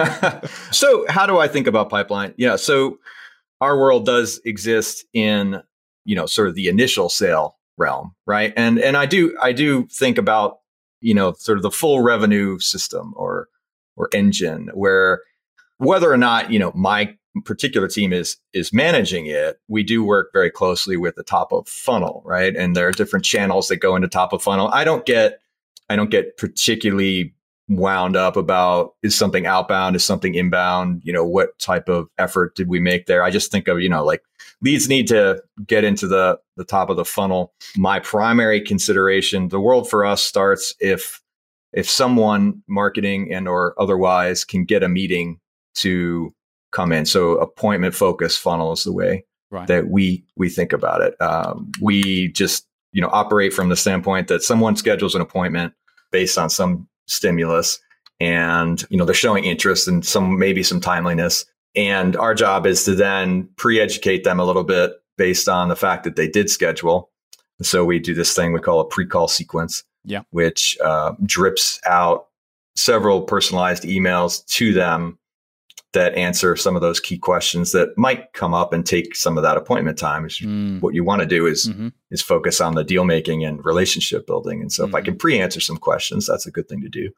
so, 0.70 1.06
how 1.08 1.26
do 1.26 1.38
I 1.38 1.48
think 1.48 1.66
about 1.66 1.90
pipeline? 1.90 2.34
Yeah, 2.36 2.56
so 2.56 2.98
our 3.60 3.78
world 3.78 4.06
does 4.06 4.40
exist 4.44 5.04
in 5.12 5.62
you 6.04 6.16
know 6.16 6.26
sort 6.26 6.48
of 6.48 6.54
the 6.54 6.68
initial 6.68 7.08
sale 7.08 7.56
realm, 7.76 8.14
right? 8.26 8.52
And 8.56 8.78
and 8.78 8.96
I 8.96 9.06
do 9.06 9.36
I 9.40 9.52
do 9.52 9.86
think 9.86 10.18
about 10.18 10.58
you 11.00 11.14
know 11.14 11.32
sort 11.32 11.58
of 11.58 11.62
the 11.62 11.70
full 11.70 12.00
revenue 12.00 12.58
system 12.58 13.12
or 13.16 13.48
or 13.96 14.08
engine 14.12 14.70
where 14.74 15.22
whether 15.78 16.10
or 16.12 16.16
not 16.16 16.50
you 16.52 16.58
know 16.58 16.72
my 16.74 17.16
particular 17.44 17.88
team 17.88 18.12
is 18.12 18.36
is 18.52 18.72
managing 18.72 19.26
it, 19.26 19.60
we 19.68 19.82
do 19.82 20.04
work 20.04 20.30
very 20.32 20.50
closely 20.50 20.96
with 20.96 21.14
the 21.14 21.22
top 21.22 21.52
of 21.52 21.68
funnel, 21.68 22.22
right? 22.24 22.56
And 22.56 22.76
there 22.76 22.88
are 22.88 22.92
different 22.92 23.24
channels 23.24 23.68
that 23.68 23.76
go 23.76 23.96
into 23.96 24.08
top 24.08 24.32
of 24.32 24.42
funnel. 24.42 24.68
I 24.68 24.84
don't 24.84 25.06
get 25.06 25.40
I 25.88 25.96
don't 25.96 26.10
get 26.10 26.36
particularly 26.36 27.34
wound 27.68 28.16
up 28.16 28.36
about 28.36 28.94
is 29.02 29.16
something 29.16 29.46
outbound, 29.46 29.94
is 29.94 30.04
something 30.04 30.34
inbound, 30.34 31.02
you 31.04 31.12
know, 31.12 31.24
what 31.24 31.56
type 31.60 31.88
of 31.88 32.08
effort 32.18 32.56
did 32.56 32.68
we 32.68 32.80
make 32.80 33.06
there? 33.06 33.22
I 33.22 33.30
just 33.30 33.52
think 33.52 33.68
of, 33.68 33.80
you 33.80 33.88
know, 33.88 34.04
like 34.04 34.22
leads 34.60 34.88
need 34.88 35.06
to 35.08 35.42
get 35.66 35.84
into 35.84 36.06
the 36.06 36.38
the 36.56 36.64
top 36.64 36.90
of 36.90 36.96
the 36.96 37.04
funnel. 37.04 37.52
My 37.76 38.00
primary 38.00 38.60
consideration, 38.60 39.48
the 39.48 39.60
world 39.60 39.88
for 39.88 40.04
us 40.04 40.22
starts 40.22 40.74
if 40.80 41.22
if 41.72 41.88
someone 41.88 42.62
marketing 42.68 43.32
and 43.32 43.46
or 43.46 43.74
otherwise 43.78 44.44
can 44.44 44.64
get 44.64 44.82
a 44.82 44.88
meeting 44.88 45.38
to 45.76 46.34
come 46.70 46.92
in. 46.92 47.06
So 47.06 47.36
appointment 47.36 47.94
focus 47.94 48.36
funnel 48.36 48.72
is 48.72 48.84
the 48.84 48.92
way 48.92 49.24
right. 49.50 49.66
that 49.68 49.88
we 49.88 50.24
we 50.36 50.48
think 50.48 50.72
about 50.72 51.00
it. 51.00 51.20
Um, 51.20 51.70
we 51.80 52.28
just 52.32 52.66
you 52.92 53.00
know 53.00 53.10
operate 53.12 53.52
from 53.52 53.68
the 53.68 53.76
standpoint 53.76 54.28
that 54.28 54.42
someone 54.42 54.76
schedules 54.76 55.14
an 55.14 55.20
appointment 55.20 55.74
based 56.10 56.38
on 56.38 56.50
some 56.50 56.88
stimulus, 57.06 57.78
and 58.18 58.84
you 58.90 58.96
know 58.96 59.04
they're 59.04 59.14
showing 59.14 59.44
interest 59.44 59.88
and 59.88 60.04
some 60.04 60.38
maybe 60.38 60.62
some 60.62 60.80
timeliness. 60.80 61.44
And 61.76 62.16
our 62.16 62.34
job 62.34 62.66
is 62.66 62.84
to 62.84 62.96
then 62.96 63.48
pre-educate 63.56 64.24
them 64.24 64.40
a 64.40 64.44
little 64.44 64.64
bit 64.64 64.92
based 65.16 65.48
on 65.48 65.68
the 65.68 65.76
fact 65.76 66.02
that 66.02 66.16
they 66.16 66.26
did 66.26 66.50
schedule. 66.50 67.10
So 67.62 67.84
we 67.84 68.00
do 68.00 68.12
this 68.12 68.34
thing 68.34 68.52
we 68.52 68.58
call 68.58 68.80
a 68.80 68.86
pre-call 68.86 69.28
sequence, 69.28 69.84
yeah, 70.04 70.22
which 70.30 70.76
uh, 70.82 71.12
drips 71.24 71.78
out 71.86 72.26
several 72.74 73.22
personalized 73.22 73.84
emails 73.84 74.44
to 74.46 74.72
them 74.72 75.18
that 75.92 76.14
answer 76.14 76.54
some 76.54 76.76
of 76.76 76.82
those 76.82 77.00
key 77.00 77.18
questions 77.18 77.72
that 77.72 77.96
might 77.98 78.32
come 78.32 78.54
up 78.54 78.72
and 78.72 78.86
take 78.86 79.16
some 79.16 79.36
of 79.36 79.42
that 79.42 79.56
appointment 79.56 79.98
time. 79.98 80.26
Mm. 80.26 80.80
What 80.80 80.94
you 80.94 81.02
want 81.02 81.20
to 81.20 81.26
do 81.26 81.46
is 81.46 81.68
mm-hmm. 81.68 81.88
is 82.10 82.22
focus 82.22 82.60
on 82.60 82.74
the 82.74 82.84
deal 82.84 83.04
making 83.04 83.44
and 83.44 83.64
relationship 83.64 84.26
building. 84.26 84.60
And 84.60 84.70
so 84.70 84.84
mm-hmm. 84.84 84.90
if 84.90 84.94
I 84.94 85.00
can 85.00 85.14
mm-hmm. 85.14 85.18
pre-answer 85.18 85.60
some 85.60 85.76
questions, 85.76 86.26
that's 86.26 86.46
a 86.46 86.50
good 86.50 86.68
thing 86.68 86.80
to 86.82 86.88
do. 86.88 87.10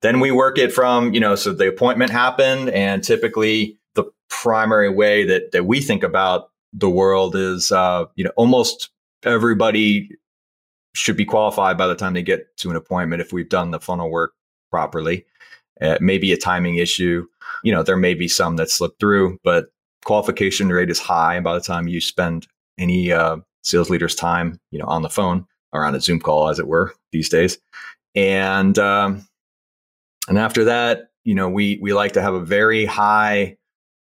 Then 0.00 0.20
we 0.20 0.30
work 0.30 0.58
it 0.58 0.72
from, 0.72 1.12
you 1.12 1.20
know, 1.20 1.34
so 1.34 1.52
the 1.52 1.68
appointment 1.68 2.10
happened 2.10 2.70
and 2.70 3.04
typically 3.04 3.78
the 3.94 4.04
primary 4.30 4.90
way 4.90 5.24
that 5.26 5.52
that 5.52 5.66
we 5.66 5.80
think 5.80 6.02
about 6.02 6.50
the 6.72 6.90
world 6.90 7.36
is 7.36 7.70
uh, 7.70 8.06
you 8.14 8.24
know, 8.24 8.32
almost 8.36 8.90
everybody 9.22 10.10
should 10.94 11.16
be 11.16 11.24
qualified 11.24 11.76
by 11.76 11.86
the 11.86 11.94
time 11.94 12.14
they 12.14 12.22
get 12.22 12.56
to 12.56 12.70
an 12.70 12.76
appointment 12.76 13.20
if 13.20 13.32
we've 13.32 13.48
done 13.48 13.70
the 13.70 13.80
funnel 13.80 14.10
work 14.10 14.32
properly. 14.70 15.26
Uh, 15.80 15.98
maybe 16.00 16.32
a 16.32 16.36
timing 16.36 16.76
issue. 16.76 17.26
You 17.62 17.72
know, 17.72 17.82
there 17.82 17.96
may 17.96 18.14
be 18.14 18.28
some 18.28 18.56
that 18.56 18.70
slip 18.70 18.98
through, 19.00 19.38
but 19.42 19.66
qualification 20.04 20.68
rate 20.68 20.90
is 20.90 20.98
high. 20.98 21.34
And 21.34 21.44
by 21.44 21.54
the 21.54 21.60
time 21.60 21.88
you 21.88 22.00
spend 22.00 22.46
any 22.78 23.10
uh, 23.12 23.38
sales 23.62 23.90
leader's 23.90 24.14
time, 24.14 24.60
you 24.70 24.78
know, 24.78 24.86
on 24.86 25.02
the 25.02 25.08
phone 25.08 25.46
or 25.72 25.84
on 25.84 25.94
a 25.94 26.00
Zoom 26.00 26.20
call, 26.20 26.48
as 26.48 26.58
it 26.58 26.68
were, 26.68 26.94
these 27.10 27.28
days, 27.28 27.58
and 28.14 28.78
um, 28.78 29.26
and 30.28 30.38
after 30.38 30.64
that, 30.64 31.10
you 31.24 31.34
know, 31.34 31.48
we 31.48 31.78
we 31.80 31.92
like 31.92 32.12
to 32.12 32.22
have 32.22 32.34
a 32.34 32.44
very 32.44 32.84
high 32.84 33.56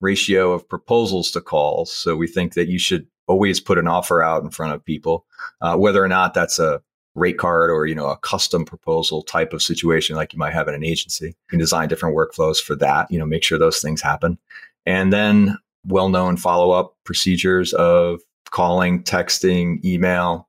ratio 0.00 0.52
of 0.52 0.68
proposals 0.68 1.30
to 1.32 1.40
calls. 1.40 1.92
So 1.92 2.16
we 2.16 2.26
think 2.26 2.54
that 2.54 2.68
you 2.68 2.78
should 2.78 3.06
always 3.26 3.60
put 3.60 3.78
an 3.78 3.88
offer 3.88 4.22
out 4.22 4.42
in 4.42 4.50
front 4.50 4.72
of 4.72 4.84
people, 4.84 5.26
uh, 5.60 5.76
whether 5.76 6.02
or 6.02 6.08
not 6.08 6.34
that's 6.34 6.58
a 6.58 6.80
rate 7.18 7.38
card 7.38 7.70
or 7.70 7.86
you 7.86 7.94
know 7.94 8.08
a 8.08 8.16
custom 8.18 8.64
proposal 8.64 9.22
type 9.22 9.52
of 9.52 9.62
situation 9.62 10.16
like 10.16 10.32
you 10.32 10.38
might 10.38 10.52
have 10.52 10.68
in 10.68 10.74
an 10.74 10.84
agency. 10.84 11.26
You 11.26 11.34
can 11.48 11.58
design 11.58 11.88
different 11.88 12.16
workflows 12.16 12.58
for 12.58 12.74
that 12.76 13.10
you 13.10 13.18
know 13.18 13.26
make 13.26 13.44
sure 13.44 13.58
those 13.58 13.80
things 13.80 14.00
happen. 14.00 14.38
And 14.86 15.12
then 15.12 15.58
well-known 15.86 16.36
follow-up 16.36 16.96
procedures 17.04 17.72
of 17.74 18.20
calling 18.50 19.02
texting 19.02 19.84
email 19.84 20.48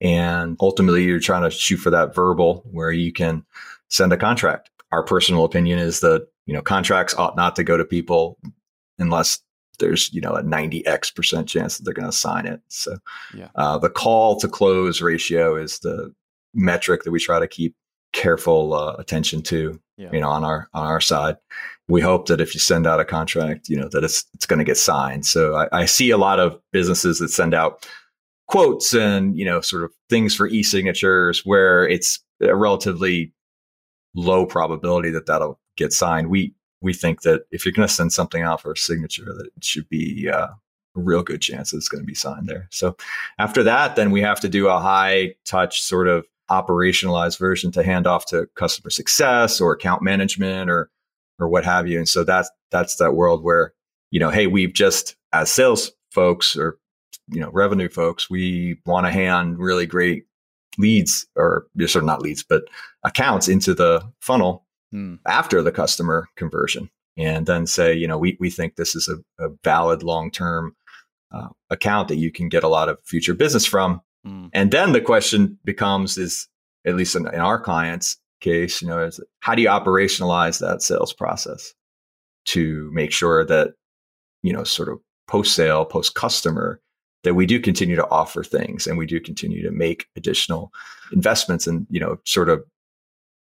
and 0.00 0.56
ultimately 0.60 1.04
you're 1.04 1.20
trying 1.20 1.42
to 1.42 1.50
shoot 1.50 1.78
for 1.78 1.90
that 1.90 2.14
verbal 2.14 2.62
where 2.70 2.90
you 2.90 3.12
can 3.12 3.44
send 3.88 4.12
a 4.12 4.16
contract. 4.16 4.70
Our 4.92 5.02
personal 5.02 5.44
opinion 5.44 5.78
is 5.78 6.00
that 6.00 6.28
you 6.46 6.54
know 6.54 6.62
contracts 6.62 7.14
ought 7.14 7.36
not 7.36 7.56
to 7.56 7.64
go 7.64 7.76
to 7.76 7.84
people 7.84 8.38
unless 8.98 9.40
there's 9.78 10.12
you 10.12 10.20
know 10.20 10.34
a 10.34 10.42
90x 10.42 11.14
percent 11.14 11.48
chance 11.48 11.76
that 11.76 11.84
they're 11.84 11.94
going 11.94 12.10
to 12.10 12.16
sign 12.16 12.46
it. 12.46 12.60
So 12.68 12.96
yeah. 13.34 13.48
uh, 13.54 13.78
the 13.78 13.90
call 13.90 14.38
to 14.40 14.48
close 14.48 15.00
ratio 15.00 15.56
is 15.56 15.78
the 15.80 16.14
metric 16.54 17.04
that 17.04 17.10
we 17.10 17.20
try 17.20 17.38
to 17.38 17.48
keep 17.48 17.74
careful 18.12 18.74
uh, 18.74 18.94
attention 18.98 19.42
to. 19.42 19.80
Yeah. 19.98 20.10
You 20.12 20.20
know, 20.20 20.28
on 20.28 20.44
our 20.44 20.68
on 20.74 20.86
our 20.86 21.00
side, 21.00 21.36
we 21.88 22.00
hope 22.00 22.26
that 22.26 22.40
if 22.40 22.54
you 22.54 22.60
send 22.60 22.86
out 22.86 23.00
a 23.00 23.04
contract, 23.04 23.68
you 23.68 23.76
know 23.78 23.88
that 23.90 24.04
it's 24.04 24.24
it's 24.34 24.46
going 24.46 24.58
to 24.58 24.64
get 24.64 24.76
signed. 24.76 25.24
So 25.26 25.54
I, 25.54 25.68
I 25.72 25.84
see 25.86 26.10
a 26.10 26.18
lot 26.18 26.40
of 26.40 26.60
businesses 26.72 27.18
that 27.18 27.28
send 27.28 27.54
out 27.54 27.88
quotes 28.48 28.94
and 28.94 29.36
you 29.36 29.44
know 29.44 29.60
sort 29.60 29.84
of 29.84 29.92
things 30.08 30.34
for 30.34 30.46
e-signatures 30.46 31.44
where 31.44 31.88
it's 31.88 32.20
a 32.40 32.54
relatively 32.54 33.32
low 34.14 34.46
probability 34.46 35.10
that 35.10 35.26
that'll 35.26 35.58
get 35.76 35.92
signed. 35.92 36.28
We 36.28 36.54
we 36.80 36.92
think 36.92 37.22
that 37.22 37.46
if 37.50 37.64
you're 37.64 37.72
going 37.72 37.88
to 37.88 37.92
send 37.92 38.12
something 38.12 38.42
out 38.42 38.60
for 38.60 38.72
a 38.72 38.76
signature, 38.76 39.24
that 39.24 39.50
it 39.56 39.64
should 39.64 39.88
be 39.88 40.28
uh, 40.28 40.48
a 40.96 41.00
real 41.00 41.22
good 41.22 41.40
chance 41.40 41.70
that 41.70 41.78
it's 41.78 41.88
going 41.88 42.02
to 42.02 42.06
be 42.06 42.14
signed 42.14 42.48
there. 42.48 42.68
So 42.70 42.96
after 43.38 43.62
that, 43.62 43.96
then 43.96 44.10
we 44.10 44.20
have 44.22 44.40
to 44.40 44.48
do 44.48 44.68
a 44.68 44.80
high 44.80 45.34
touch 45.44 45.82
sort 45.82 46.08
of 46.08 46.26
operationalized 46.50 47.38
version 47.38 47.72
to 47.72 47.82
hand 47.82 48.06
off 48.06 48.26
to 48.26 48.46
customer 48.54 48.90
success 48.90 49.60
or 49.60 49.72
account 49.72 50.02
management 50.02 50.70
or 50.70 50.90
or 51.38 51.48
what 51.48 51.64
have 51.64 51.86
you. 51.86 51.98
And 51.98 52.08
so 52.08 52.24
that's 52.24 52.50
that's 52.70 52.96
that 52.96 53.14
world 53.14 53.42
where 53.42 53.72
you 54.10 54.20
know, 54.20 54.30
hey, 54.30 54.46
we've 54.46 54.72
just 54.72 55.16
as 55.32 55.50
sales 55.50 55.92
folks 56.10 56.56
or 56.56 56.78
you 57.28 57.40
know 57.40 57.50
revenue 57.50 57.88
folks, 57.88 58.30
we 58.30 58.78
want 58.86 59.06
to 59.06 59.12
hand 59.12 59.58
really 59.58 59.86
great 59.86 60.24
leads 60.78 61.26
or 61.36 61.66
sort 61.80 61.96
of 61.96 62.04
not 62.04 62.22
leads, 62.22 62.42
but 62.42 62.64
accounts 63.02 63.48
into 63.48 63.74
the 63.74 64.02
funnel 64.20 64.65
mm. 64.94 65.18
after 65.26 65.62
the 65.62 65.72
customer 65.72 66.28
conversion, 66.36 66.90
and 67.16 67.46
then 67.46 67.66
say, 67.66 67.94
you 67.94 68.06
know, 68.06 68.18
we 68.18 68.36
we 68.40 68.50
think 68.50 68.76
this 68.76 68.94
is 68.94 69.08
a, 69.08 69.44
a 69.44 69.50
valid 69.64 70.02
long 70.02 70.30
term 70.30 70.74
uh, 71.32 71.48
account 71.70 72.08
that 72.08 72.16
you 72.16 72.30
can 72.30 72.48
get 72.48 72.64
a 72.64 72.68
lot 72.68 72.88
of 72.88 72.98
future 73.04 73.34
business 73.34 73.66
from. 73.66 74.00
Mm. 74.26 74.50
And 74.52 74.70
then 74.70 74.92
the 74.92 75.00
question 75.00 75.58
becomes: 75.64 76.18
is 76.18 76.48
at 76.84 76.96
least 76.96 77.16
in, 77.16 77.26
in 77.28 77.40
our 77.40 77.60
clients' 77.60 78.18
case, 78.40 78.82
you 78.82 78.88
know, 78.88 79.04
is 79.04 79.20
how 79.40 79.54
do 79.54 79.62
you 79.62 79.68
operationalize 79.68 80.60
that 80.60 80.82
sales 80.82 81.12
process 81.12 81.74
to 82.46 82.90
make 82.92 83.12
sure 83.12 83.44
that 83.44 83.70
you 84.46 84.52
know, 84.52 84.62
sort 84.62 84.88
of 84.88 85.00
post 85.26 85.54
sale, 85.54 85.84
post 85.84 86.14
customer, 86.14 86.80
that 87.24 87.34
we 87.34 87.46
do 87.46 87.58
continue 87.58 87.96
to 87.96 88.08
offer 88.10 88.44
things 88.44 88.86
and 88.86 88.96
we 88.96 89.06
do 89.06 89.20
continue 89.20 89.60
to 89.62 89.72
make 89.72 90.06
additional 90.14 90.72
investments 91.12 91.66
and, 91.66 91.84
you 91.90 91.98
know, 91.98 92.18
sort 92.24 92.48
of 92.48 92.64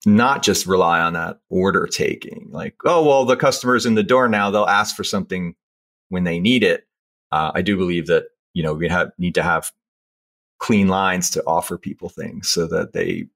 not 0.06 0.44
just 0.44 0.66
rely 0.66 1.00
on 1.00 1.14
that 1.14 1.40
order 1.50 1.88
taking 1.88 2.50
like, 2.52 2.76
oh, 2.86 3.04
well, 3.04 3.26
the 3.26 3.36
customer's 3.36 3.86
in 3.86 3.96
the 3.96 4.04
door 4.04 4.28
now, 4.28 4.50
they'll 4.50 4.66
ask 4.66 4.96
for 4.96 5.04
something 5.04 5.56
when 6.10 6.24
they 6.24 6.40
need 6.40 6.64
it. 6.64 6.88
Uh, 7.32 7.52
I 7.54 7.62
do 7.62 7.76
believe 7.76 8.08
that, 8.08 8.26
you 8.54 8.64
know, 8.64 8.74
we 8.74 8.88
have 8.88 9.12
need 9.18 9.36
to 9.36 9.44
have 9.44 9.72
clean 10.60 10.88
lines 10.88 11.30
to 11.32 11.44
offer 11.46 11.78
people 11.78 12.10
things 12.10 12.48
so 12.48 12.68
that 12.68 12.94
they 12.94 13.28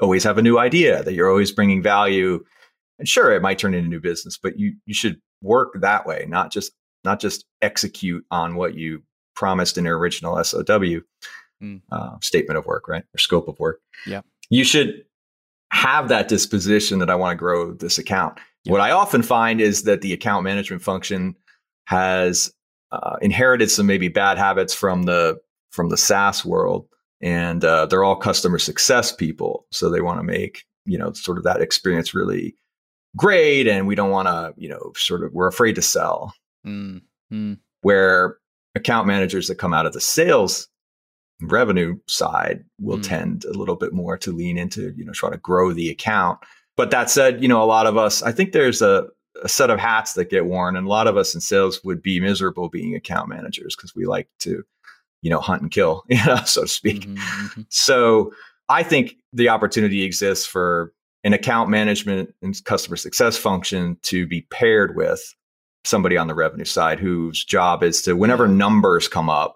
always 0.00 0.24
have 0.24 0.38
a 0.38 0.42
new 0.42 0.58
idea, 0.58 1.02
that 1.02 1.14
you're 1.14 1.30
always 1.30 1.52
bringing 1.52 1.82
value. 1.82 2.44
And 2.98 3.08
sure, 3.08 3.32
it 3.32 3.42
might 3.42 3.58
turn 3.58 3.74
into 3.74 3.88
new 3.88 4.00
business, 4.00 4.38
but 4.38 4.58
you 4.58 4.74
you 4.84 4.94
should 4.94 5.20
work 5.42 5.80
that 5.80 6.06
way, 6.06 6.26
not 6.28 6.52
just 6.52 6.72
not 7.04 7.20
just 7.20 7.46
execute 7.62 8.24
on 8.30 8.56
what 8.56 8.74
you 8.74 9.02
promised 9.34 9.78
in 9.78 9.84
your 9.84 9.98
original 9.98 10.42
SOW 10.42 11.00
mm. 11.62 11.80
uh, 11.92 12.16
statement 12.20 12.58
of 12.58 12.66
work, 12.66 12.88
right, 12.88 13.04
or 13.14 13.18
scope 13.18 13.48
of 13.48 13.58
work. 13.58 13.80
Yeah, 14.06 14.20
you 14.50 14.64
should 14.64 15.05
have 15.72 16.08
that 16.08 16.28
disposition 16.28 16.98
that 17.00 17.10
I 17.10 17.14
want 17.14 17.36
to 17.36 17.38
grow 17.38 17.72
this 17.72 17.98
account. 17.98 18.38
What 18.66 18.80
I 18.80 18.90
often 18.90 19.22
find 19.22 19.60
is 19.60 19.82
that 19.82 20.00
the 20.00 20.12
account 20.12 20.44
management 20.44 20.82
function 20.82 21.36
has 21.84 22.52
uh, 22.90 23.16
inherited 23.20 23.70
some 23.70 23.86
maybe 23.86 24.08
bad 24.08 24.38
habits 24.38 24.74
from 24.74 25.04
the 25.04 25.38
from 25.70 25.88
the 25.88 25.96
SaaS 25.96 26.44
world, 26.44 26.88
and 27.20 27.64
uh, 27.64 27.86
they're 27.86 28.04
all 28.04 28.16
customer 28.16 28.58
success 28.58 29.12
people, 29.12 29.66
so 29.70 29.90
they 29.90 30.00
want 30.00 30.18
to 30.18 30.24
make 30.24 30.64
you 30.86 30.96
know 30.96 31.12
sort 31.12 31.38
of 31.38 31.44
that 31.44 31.60
experience 31.60 32.14
really 32.14 32.54
great 33.16 33.66
and 33.66 33.86
we 33.86 33.94
don't 33.94 34.10
want 34.10 34.28
to 34.28 34.54
you 34.56 34.68
know 34.68 34.92
sort 34.94 35.22
of 35.22 35.32
we're 35.32 35.48
afraid 35.48 35.74
to 35.74 35.82
sell 35.82 36.32
mm, 36.66 37.00
mm. 37.32 37.58
where 37.82 38.36
account 38.74 39.06
managers 39.06 39.48
that 39.48 39.56
come 39.56 39.74
out 39.74 39.86
of 39.86 39.92
the 39.92 40.00
sales 40.00 40.68
revenue 41.42 41.98
side 42.06 42.64
will 42.80 42.98
mm. 42.98 43.02
tend 43.02 43.44
a 43.44 43.52
little 43.52 43.76
bit 43.76 43.92
more 43.92 44.16
to 44.16 44.32
lean 44.32 44.56
into 44.56 44.92
you 44.96 45.04
know 45.04 45.12
try 45.12 45.30
to 45.30 45.36
grow 45.36 45.72
the 45.72 45.90
account 45.90 46.38
but 46.76 46.90
that 46.90 47.10
said 47.10 47.42
you 47.42 47.48
know 47.48 47.62
a 47.62 47.64
lot 47.64 47.86
of 47.86 47.96
us 47.96 48.22
i 48.22 48.32
think 48.32 48.52
there's 48.52 48.80
a, 48.80 49.06
a 49.42 49.48
set 49.48 49.68
of 49.68 49.78
hats 49.78 50.14
that 50.14 50.30
get 50.30 50.46
worn 50.46 50.76
and 50.76 50.86
a 50.86 50.90
lot 50.90 51.06
of 51.06 51.16
us 51.16 51.34
in 51.34 51.40
sales 51.40 51.84
would 51.84 52.00
be 52.00 52.20
miserable 52.20 52.68
being 52.68 52.94
account 52.94 53.28
managers 53.28 53.76
because 53.76 53.94
we 53.94 54.06
like 54.06 54.28
to 54.38 54.62
you 55.20 55.28
know 55.28 55.40
hunt 55.40 55.60
and 55.60 55.70
kill 55.70 56.04
you 56.08 56.24
know 56.24 56.36
so 56.44 56.62
to 56.62 56.68
speak 56.68 57.02
mm-hmm, 57.02 57.16
mm-hmm. 57.16 57.62
so 57.68 58.32
i 58.70 58.82
think 58.82 59.16
the 59.32 59.48
opportunity 59.48 60.04
exists 60.04 60.46
for 60.46 60.94
an 61.22 61.34
account 61.34 61.68
management 61.68 62.32
and 62.40 62.64
customer 62.64 62.96
success 62.96 63.36
function 63.36 63.98
to 64.02 64.26
be 64.26 64.42
paired 64.50 64.96
with 64.96 65.34
somebody 65.84 66.16
on 66.16 66.28
the 66.28 66.34
revenue 66.34 66.64
side 66.64 66.98
whose 66.98 67.44
job 67.44 67.82
is 67.82 68.00
to 68.02 68.16
whenever 68.16 68.48
numbers 68.48 69.06
come 69.06 69.28
up 69.28 69.55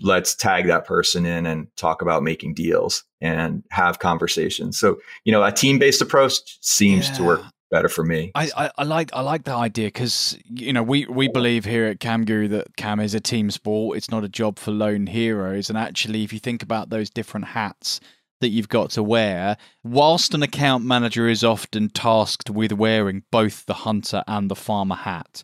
let's 0.00 0.34
tag 0.34 0.66
that 0.66 0.86
person 0.86 1.26
in 1.26 1.46
and 1.46 1.68
talk 1.76 2.02
about 2.02 2.22
making 2.22 2.54
deals 2.54 3.04
and 3.20 3.62
have 3.70 3.98
conversations 3.98 4.78
so 4.78 4.98
you 5.24 5.32
know 5.32 5.42
a 5.42 5.52
team-based 5.52 6.00
approach 6.00 6.58
seems 6.60 7.08
yeah. 7.08 7.14
to 7.14 7.24
work 7.24 7.42
better 7.70 7.88
for 7.88 8.04
me 8.04 8.30
I, 8.34 8.50
I, 8.56 8.70
I 8.78 8.84
like 8.84 9.10
i 9.14 9.20
like 9.22 9.44
that 9.44 9.56
idea 9.56 9.88
because 9.88 10.38
you 10.44 10.72
know 10.72 10.82
we 10.82 11.06
we 11.06 11.28
believe 11.28 11.64
here 11.64 11.86
at 11.86 12.00
KAM 12.00 12.24
Guru 12.24 12.48
that 12.48 12.76
cam 12.76 13.00
is 13.00 13.14
a 13.14 13.20
team 13.20 13.50
sport 13.50 13.96
it's 13.96 14.10
not 14.10 14.24
a 14.24 14.28
job 14.28 14.58
for 14.58 14.72
lone 14.72 15.06
heroes 15.06 15.70
and 15.70 15.78
actually 15.78 16.22
if 16.22 16.32
you 16.32 16.38
think 16.38 16.62
about 16.62 16.90
those 16.90 17.08
different 17.08 17.46
hats 17.46 18.00
that 18.42 18.50
you've 18.50 18.68
got 18.68 18.90
to 18.90 19.02
wear, 19.02 19.56
whilst 19.82 20.34
an 20.34 20.42
account 20.42 20.84
manager 20.84 21.28
is 21.28 21.42
often 21.42 21.88
tasked 21.88 22.50
with 22.50 22.72
wearing 22.72 23.22
both 23.30 23.64
the 23.64 23.72
hunter 23.72 24.22
and 24.26 24.50
the 24.50 24.56
farmer 24.56 24.96
hat. 24.96 25.42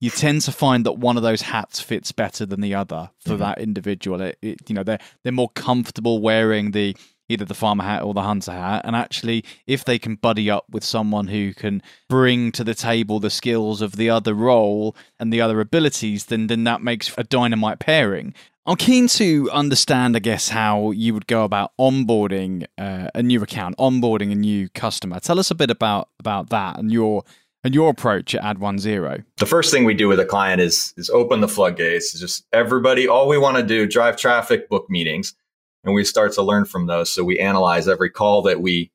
You 0.00 0.10
tend 0.10 0.42
to 0.42 0.52
find 0.52 0.84
that 0.84 0.92
one 0.92 1.16
of 1.16 1.22
those 1.22 1.42
hats 1.42 1.80
fits 1.80 2.12
better 2.12 2.44
than 2.44 2.60
the 2.60 2.74
other 2.74 3.10
for 3.18 3.30
mm-hmm. 3.30 3.38
that 3.38 3.58
individual. 3.60 4.20
It, 4.20 4.38
it, 4.42 4.58
you 4.68 4.74
know, 4.74 4.82
they're 4.82 5.00
they're 5.22 5.32
more 5.32 5.50
comfortable 5.50 6.20
wearing 6.20 6.72
the 6.72 6.96
either 7.28 7.44
the 7.44 7.54
farmer 7.54 7.84
hat 7.84 8.02
or 8.02 8.14
the 8.14 8.22
hunter 8.22 8.52
hat. 8.52 8.82
And 8.84 8.94
actually, 8.94 9.44
if 9.66 9.84
they 9.84 9.98
can 9.98 10.16
buddy 10.16 10.50
up 10.50 10.64
with 10.70 10.84
someone 10.84 11.28
who 11.28 11.54
can 11.54 11.82
bring 12.08 12.52
to 12.52 12.64
the 12.64 12.74
table 12.74 13.18
the 13.18 13.30
skills 13.30 13.82
of 13.82 13.96
the 13.96 14.10
other 14.10 14.34
role 14.34 14.96
and 15.18 15.32
the 15.32 15.40
other 15.40 15.60
abilities, 15.60 16.26
then 16.26 16.46
then 16.46 16.64
that 16.64 16.82
makes 16.82 17.12
a 17.16 17.24
dynamite 17.24 17.78
pairing. 17.78 18.34
I'm 18.68 18.76
keen 18.76 19.06
to 19.08 19.48
understand, 19.52 20.16
I 20.16 20.18
guess, 20.18 20.48
how 20.48 20.90
you 20.90 21.14
would 21.14 21.28
go 21.28 21.44
about 21.44 21.70
onboarding 21.78 22.66
uh, 22.76 23.08
a 23.14 23.22
new 23.22 23.40
account, 23.40 23.76
onboarding 23.78 24.32
a 24.32 24.34
new 24.34 24.68
customer. 24.70 25.20
Tell 25.20 25.38
us 25.38 25.52
a 25.52 25.54
bit 25.54 25.70
about 25.70 26.08
about 26.18 26.50
that 26.50 26.78
and 26.78 26.90
your 26.90 27.24
and 27.66 27.74
your 27.74 27.90
approach 27.90 28.32
at 28.32 28.42
Add1Zero. 28.42 29.24
The 29.38 29.46
first 29.46 29.72
thing 29.72 29.84
we 29.84 29.92
do 29.92 30.06
with 30.06 30.20
a 30.20 30.24
client 30.24 30.60
is 30.60 30.94
is 30.96 31.10
open 31.10 31.40
the 31.40 31.48
floodgates. 31.48 32.14
It's 32.14 32.20
just 32.20 32.46
everybody. 32.52 33.08
All 33.08 33.26
we 33.26 33.38
want 33.38 33.56
to 33.56 33.62
do 33.64 33.88
drive 33.88 34.16
traffic, 34.16 34.68
book 34.68 34.88
meetings, 34.88 35.34
and 35.82 35.92
we 35.92 36.04
start 36.04 36.32
to 36.34 36.42
learn 36.42 36.64
from 36.64 36.86
those. 36.86 37.10
So 37.10 37.24
we 37.24 37.40
analyze 37.40 37.88
every 37.88 38.08
call 38.08 38.42
that 38.42 38.60
we 38.60 38.92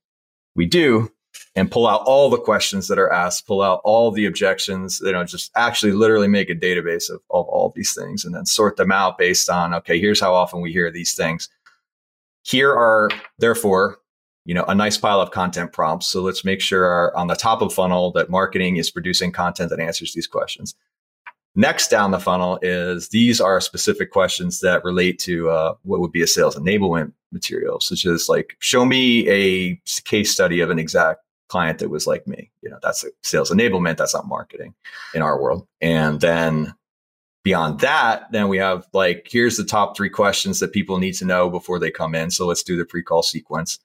we 0.56 0.66
do 0.66 1.12
and 1.54 1.70
pull 1.70 1.86
out 1.86 2.04
all 2.06 2.30
the 2.30 2.38
questions 2.38 2.88
that 2.88 2.98
are 2.98 3.12
asked, 3.12 3.46
pull 3.46 3.62
out 3.62 3.82
all 3.84 4.10
the 4.10 4.26
objections, 4.26 5.02
you 5.04 5.12
know, 5.12 5.26
just 5.26 5.52
actually 5.56 5.92
literally 5.92 6.30
make 6.30 6.50
a 6.50 6.56
database 6.56 7.10
of, 7.10 7.20
of 7.30 7.46
all 7.48 7.74
these 7.76 7.94
things 7.94 8.24
and 8.24 8.34
then 8.34 8.46
sort 8.46 8.78
them 8.78 8.92
out 8.92 9.18
based 9.18 9.50
on, 9.50 9.74
okay, 9.74 10.00
here's 10.00 10.22
how 10.22 10.34
often 10.34 10.62
we 10.62 10.72
hear 10.72 10.90
these 10.90 11.14
things. 11.14 11.50
Here 12.44 12.72
are 12.72 13.10
therefore, 13.38 14.00
you 14.46 14.56
know, 14.56 14.64
a 14.66 14.76
nice 14.76 14.98
pile 14.98 15.22
of 15.22 15.32
content 15.32 15.72
prompts. 15.72 16.08
So 16.08 16.22
let's 16.22 16.44
make 16.44 16.62
sure 16.62 16.86
our, 16.86 17.16
on 17.16 17.28
the 17.28 17.36
top 17.36 17.62
of 17.62 17.74
funnel 17.74 18.12
that 18.14 18.30
marketing 18.30 18.78
is 18.78 18.90
producing 18.90 19.32
content 19.32 19.70
that 19.70 19.80
answers 19.80 20.14
these 20.14 20.28
questions. 20.28 20.76
Next 21.54 21.90
down 21.90 22.12
the 22.12 22.20
funnel 22.20 22.58
is 22.62 23.10
these 23.10 23.42
are 23.42 23.60
specific 23.60 24.10
questions 24.10 24.62
that 24.62 24.84
relate 24.86 25.20
to 25.20 25.50
uh, 25.50 25.74
what 25.84 26.00
would 26.00 26.14
be 26.14 26.22
a 26.22 26.28
sales 26.28 26.56
enablement 26.56 27.12
material, 27.32 27.80
such 27.80 28.06
as 28.06 28.30
like, 28.30 28.56
show 28.60 28.86
me 28.86 29.28
a 29.30 29.80
case 30.06 30.32
study 30.32 30.62
of 30.62 30.70
an 30.70 30.80
exact 30.80 31.20
client 31.50 31.80
that 31.80 31.90
was 31.90 32.08
like 32.08 32.26
me. 32.26 32.50
You 32.62 32.70
know, 32.70 32.80
that's 32.82 33.04
a 33.04 33.10
sales 33.22 33.52
enablement. 33.52 33.98
That's 33.98 34.14
not 34.14 34.28
marketing 34.28 34.74
in 35.14 35.22
our 35.22 35.42
world. 35.42 35.68
And 35.82 36.22
then 36.22 36.74
beyond 37.44 37.82
that, 37.82 38.32
then 38.32 38.48
we 38.48 38.58
have 38.58 38.88
like, 38.94 39.28
here's 39.30 39.58
the 39.58 39.66
top 39.66 39.98
three 39.98 40.10
questions 40.10 40.62
that 40.62 40.72
people 40.72 41.00
need 41.00 41.16
to 41.16 41.26
know 41.26 41.50
before 41.50 41.80
they 41.80 41.92
come 41.92 42.16
in. 42.16 42.32
So 42.32 42.46
let's 42.46 42.64
do 42.64 42.78
the 42.78 42.86
pre-call 42.86 43.24
sequence. 43.24 43.78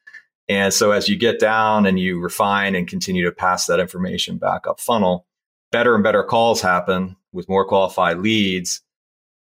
And 0.48 0.72
so 0.72 0.92
as 0.92 1.08
you 1.08 1.16
get 1.16 1.40
down 1.40 1.86
and 1.86 1.98
you 1.98 2.20
refine 2.20 2.74
and 2.74 2.86
continue 2.86 3.24
to 3.24 3.32
pass 3.32 3.66
that 3.66 3.80
information 3.80 4.38
back 4.38 4.66
up 4.66 4.80
funnel, 4.80 5.26
better 5.72 5.94
and 5.94 6.04
better 6.04 6.22
calls 6.22 6.60
happen 6.60 7.16
with 7.32 7.48
more 7.48 7.66
qualified 7.66 8.18
leads 8.18 8.82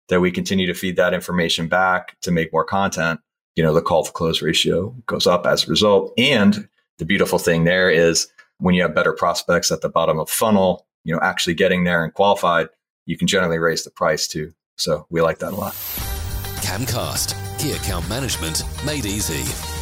that 0.09 0.21
we 0.21 0.31
continue 0.31 0.65
to 0.67 0.73
feed 0.73 0.95
that 0.95 1.13
information 1.13 1.67
back 1.67 2.19
to 2.21 2.31
make 2.31 2.51
more 2.51 2.63
content. 2.63 3.19
You 3.55 3.63
know, 3.63 3.73
the 3.73 3.81
call 3.81 4.03
to 4.03 4.11
close 4.11 4.41
ratio 4.41 4.95
goes 5.05 5.27
up 5.27 5.45
as 5.45 5.65
a 5.65 5.69
result. 5.69 6.13
And 6.17 6.67
the 6.97 7.05
beautiful 7.05 7.39
thing 7.39 7.63
there 7.63 7.89
is 7.89 8.27
when 8.59 8.73
you 8.73 8.81
have 8.81 8.95
better 8.95 9.13
prospects 9.13 9.71
at 9.71 9.81
the 9.81 9.89
bottom 9.89 10.19
of 10.19 10.29
funnel, 10.29 10.85
you 11.03 11.13
know, 11.13 11.19
actually 11.21 11.53
getting 11.53 11.83
there 11.83 12.03
and 12.03 12.13
qualified, 12.13 12.69
you 13.05 13.17
can 13.17 13.27
generally 13.27 13.59
raise 13.59 13.83
the 13.83 13.91
price 13.91 14.27
too. 14.27 14.53
So 14.77 15.05
we 15.09 15.21
like 15.21 15.39
that 15.39 15.53
a 15.53 15.55
lot. 15.55 15.73
KAMcast, 16.61 17.59
key 17.59 17.71
account 17.71 18.07
management 18.09 18.63
made 18.85 19.05
easy. 19.05 19.76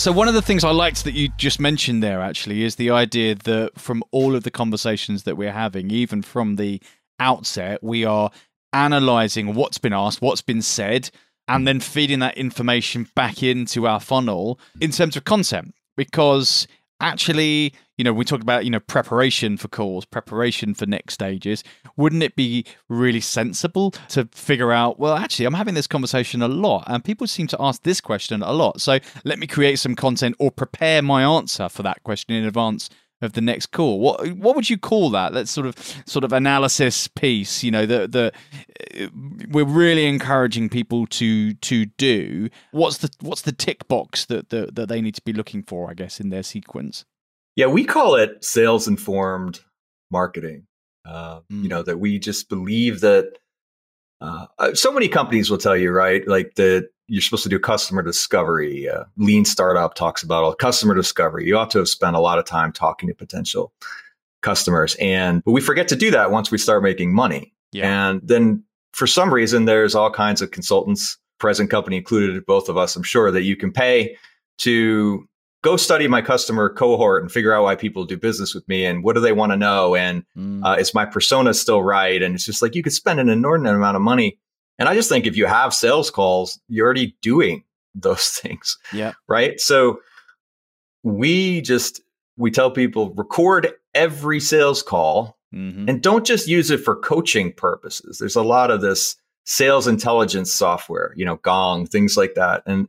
So 0.00 0.12
one 0.12 0.28
of 0.28 0.34
the 0.34 0.40
things 0.40 0.64
I 0.64 0.70
liked 0.70 1.04
that 1.04 1.12
you 1.12 1.28
just 1.36 1.60
mentioned 1.60 2.02
there 2.02 2.22
actually 2.22 2.62
is 2.62 2.76
the 2.76 2.88
idea 2.88 3.34
that 3.34 3.72
from 3.78 4.02
all 4.12 4.34
of 4.34 4.44
the 4.44 4.50
conversations 4.50 5.24
that 5.24 5.36
we're 5.36 5.52
having, 5.52 5.90
even 5.90 6.22
from 6.22 6.56
the 6.56 6.80
outset, 7.18 7.82
we 7.82 8.06
are 8.06 8.30
analyzing 8.72 9.52
what's 9.54 9.76
been 9.76 9.92
asked, 9.92 10.22
what's 10.22 10.40
been 10.40 10.62
said, 10.62 11.10
and 11.48 11.68
then 11.68 11.80
feeding 11.80 12.20
that 12.20 12.38
information 12.38 13.10
back 13.14 13.42
into 13.42 13.86
our 13.86 14.00
funnel 14.00 14.58
in 14.80 14.90
terms 14.90 15.18
of 15.18 15.24
content. 15.24 15.74
Because 15.98 16.66
actually 16.98 17.74
you 18.00 18.04
know 18.04 18.14
we 18.14 18.24
talked 18.24 18.42
about 18.42 18.64
you 18.64 18.70
know 18.70 18.80
preparation 18.80 19.58
for 19.58 19.68
calls 19.68 20.06
preparation 20.06 20.72
for 20.72 20.86
next 20.86 21.12
stages 21.12 21.62
wouldn't 21.98 22.22
it 22.22 22.34
be 22.34 22.64
really 22.88 23.20
sensible 23.20 23.90
to 24.08 24.26
figure 24.32 24.72
out 24.72 24.98
well 24.98 25.14
actually 25.14 25.44
i'm 25.44 25.52
having 25.52 25.74
this 25.74 25.86
conversation 25.86 26.40
a 26.40 26.48
lot 26.48 26.82
and 26.86 27.04
people 27.04 27.26
seem 27.26 27.46
to 27.46 27.58
ask 27.60 27.82
this 27.82 28.00
question 28.00 28.42
a 28.42 28.52
lot 28.52 28.80
so 28.80 28.98
let 29.26 29.38
me 29.38 29.46
create 29.46 29.78
some 29.78 29.94
content 29.94 30.34
or 30.38 30.50
prepare 30.50 31.02
my 31.02 31.22
answer 31.22 31.68
for 31.68 31.82
that 31.82 32.02
question 32.02 32.34
in 32.34 32.46
advance 32.46 32.88
of 33.22 33.34
the 33.34 33.42
next 33.42 33.66
call. 33.66 34.00
What 34.00 34.32
what 34.32 34.56
would 34.56 34.70
you 34.70 34.78
call 34.78 35.10
that? 35.10 35.34
That 35.34 35.46
sort 35.46 35.66
of 35.66 35.74
sort 36.06 36.24
of 36.24 36.32
analysis 36.32 37.06
piece. 37.06 37.62
You 37.62 37.70
know, 37.70 37.84
that 37.84 38.12
the 38.12 38.32
uh, 38.98 39.08
we're 39.50 39.66
really 39.66 40.06
encouraging 40.06 40.70
people 40.70 41.06
to 41.08 41.52
to 41.52 41.84
do. 41.84 42.48
What's 42.70 42.96
the 42.96 43.10
what's 43.20 43.42
the 43.42 43.52
tick 43.52 43.86
box 43.88 44.24
that 44.24 44.48
that, 44.48 44.74
that 44.74 44.88
they 44.88 45.02
need 45.02 45.16
to 45.16 45.22
be 45.22 45.34
looking 45.34 45.62
for? 45.62 45.90
I 45.90 45.92
guess 45.92 46.18
in 46.18 46.30
their 46.30 46.42
sequence. 46.42 47.04
Yeah, 47.56 47.66
we 47.66 47.84
call 47.84 48.14
it 48.14 48.44
sales 48.44 48.88
informed 48.88 49.60
marketing. 50.10 50.66
Uh, 51.04 51.40
mm. 51.40 51.44
You 51.50 51.56
hmm. 51.56 51.68
know 51.68 51.82
that 51.82 51.98
we 51.98 52.18
just 52.18 52.48
believe 52.48 53.00
that. 53.00 53.38
Uh, 54.20 54.46
uh, 54.58 54.74
so 54.74 54.92
many 54.92 55.08
companies 55.08 55.50
will 55.50 55.58
tell 55.58 55.76
you, 55.76 55.90
right? 55.90 56.26
Like 56.28 56.54
that 56.56 56.90
you're 57.06 57.22
supposed 57.22 57.42
to 57.42 57.48
do 57.48 57.58
customer 57.58 58.02
discovery. 58.02 58.88
Uh, 58.88 59.04
lean 59.16 59.44
startup 59.44 59.94
talks 59.94 60.22
about 60.22 60.44
all 60.44 60.54
customer 60.54 60.94
discovery. 60.94 61.46
You 61.46 61.56
ought 61.56 61.70
to 61.70 61.78
have 61.78 61.88
spent 61.88 62.16
a 62.16 62.20
lot 62.20 62.38
of 62.38 62.44
time 62.44 62.70
talking 62.70 63.08
to 63.08 63.14
potential 63.14 63.72
customers, 64.42 64.94
and 65.00 65.42
but 65.44 65.52
we 65.52 65.60
forget 65.60 65.88
to 65.88 65.96
do 65.96 66.10
that 66.10 66.30
once 66.30 66.50
we 66.50 66.58
start 66.58 66.82
making 66.82 67.14
money. 67.14 67.54
Yeah. 67.72 68.10
And 68.10 68.20
then 68.22 68.64
for 68.92 69.06
some 69.06 69.32
reason, 69.32 69.64
there's 69.64 69.94
all 69.94 70.10
kinds 70.10 70.42
of 70.42 70.50
consultants, 70.50 71.18
present 71.38 71.70
company 71.70 71.96
included, 71.96 72.44
both 72.46 72.68
of 72.68 72.76
us, 72.76 72.96
I'm 72.96 73.02
sure, 73.02 73.30
that 73.30 73.42
you 73.42 73.56
can 73.56 73.72
pay 73.72 74.16
to 74.58 75.28
go 75.62 75.76
study 75.76 76.08
my 76.08 76.22
customer 76.22 76.68
cohort 76.68 77.22
and 77.22 77.30
figure 77.30 77.52
out 77.52 77.64
why 77.64 77.76
people 77.76 78.04
do 78.04 78.16
business 78.16 78.54
with 78.54 78.66
me 78.68 78.84
and 78.84 79.04
what 79.04 79.14
do 79.14 79.20
they 79.20 79.32
want 79.32 79.52
to 79.52 79.56
know 79.56 79.94
and 79.94 80.24
mm. 80.36 80.64
uh, 80.64 80.76
is 80.78 80.94
my 80.94 81.04
persona 81.04 81.52
still 81.52 81.82
right 81.82 82.22
and 82.22 82.34
it's 82.34 82.44
just 82.44 82.62
like 82.62 82.74
you 82.74 82.82
could 82.82 82.92
spend 82.92 83.20
an 83.20 83.28
inordinate 83.28 83.74
amount 83.74 83.96
of 83.96 84.02
money 84.02 84.38
and 84.80 84.88
I 84.88 84.94
just 84.94 85.10
think 85.10 85.26
if 85.26 85.36
you 85.36 85.44
have 85.44 85.74
sales 85.74 86.10
calls, 86.10 86.58
you're 86.68 86.86
already 86.86 87.14
doing 87.20 87.62
those 87.94 88.30
things. 88.30 88.78
Yeah. 88.92 89.12
Right. 89.28 89.60
So 89.60 90.00
we 91.04 91.60
just, 91.60 92.00
we 92.36 92.50
tell 92.50 92.70
people 92.70 93.12
record 93.14 93.72
every 93.94 94.40
sales 94.40 94.82
call 94.82 95.38
mm-hmm. 95.54 95.88
and 95.88 96.02
don't 96.02 96.24
just 96.24 96.48
use 96.48 96.70
it 96.70 96.78
for 96.78 96.96
coaching 96.96 97.52
purposes. 97.52 98.18
There's 98.18 98.36
a 98.36 98.42
lot 98.42 98.70
of 98.70 98.80
this 98.80 99.16
sales 99.44 99.86
intelligence 99.86 100.52
software, 100.52 101.12
you 101.14 101.24
know, 101.24 101.36
Gong, 101.36 101.86
things 101.86 102.16
like 102.16 102.34
that. 102.34 102.62
And 102.64 102.88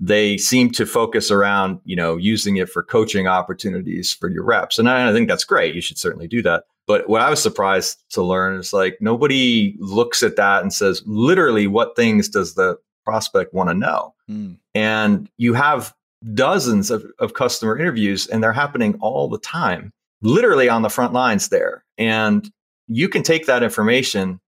they 0.00 0.38
seem 0.38 0.70
to 0.70 0.86
focus 0.86 1.30
around, 1.30 1.78
you 1.84 1.94
know, 1.94 2.16
using 2.16 2.56
it 2.56 2.70
for 2.70 2.82
coaching 2.82 3.26
opportunities 3.26 4.14
for 4.14 4.30
your 4.30 4.42
reps. 4.42 4.78
And 4.78 4.88
I, 4.88 5.10
I 5.10 5.12
think 5.12 5.28
that's 5.28 5.44
great. 5.44 5.74
You 5.74 5.82
should 5.82 5.98
certainly 5.98 6.26
do 6.26 6.40
that. 6.42 6.64
But 6.86 7.08
what 7.08 7.20
I 7.20 7.28
was 7.28 7.42
surprised 7.42 8.02
to 8.10 8.22
learn 8.22 8.58
is 8.58 8.72
like 8.72 8.96
nobody 9.00 9.76
looks 9.78 10.22
at 10.22 10.36
that 10.36 10.62
and 10.62 10.72
says, 10.72 11.02
literally, 11.04 11.66
what 11.66 11.94
things 11.94 12.28
does 12.28 12.54
the 12.54 12.78
prospect 13.04 13.52
want 13.52 13.68
to 13.68 13.74
know? 13.74 14.14
Mm. 14.28 14.56
And 14.74 15.28
you 15.36 15.54
have 15.54 15.94
dozens 16.34 16.90
of, 16.90 17.04
of 17.18 17.34
customer 17.34 17.78
interviews, 17.78 18.26
and 18.26 18.42
they're 18.42 18.52
happening 18.52 18.96
all 19.00 19.28
the 19.28 19.38
time, 19.38 19.92
literally 20.22 20.68
on 20.68 20.82
the 20.82 20.88
front 20.88 21.12
lines 21.12 21.48
there. 21.48 21.84
And 21.98 22.50
you 22.88 23.08
can 23.08 23.22
take 23.22 23.46
that 23.46 23.62
information 23.62 24.40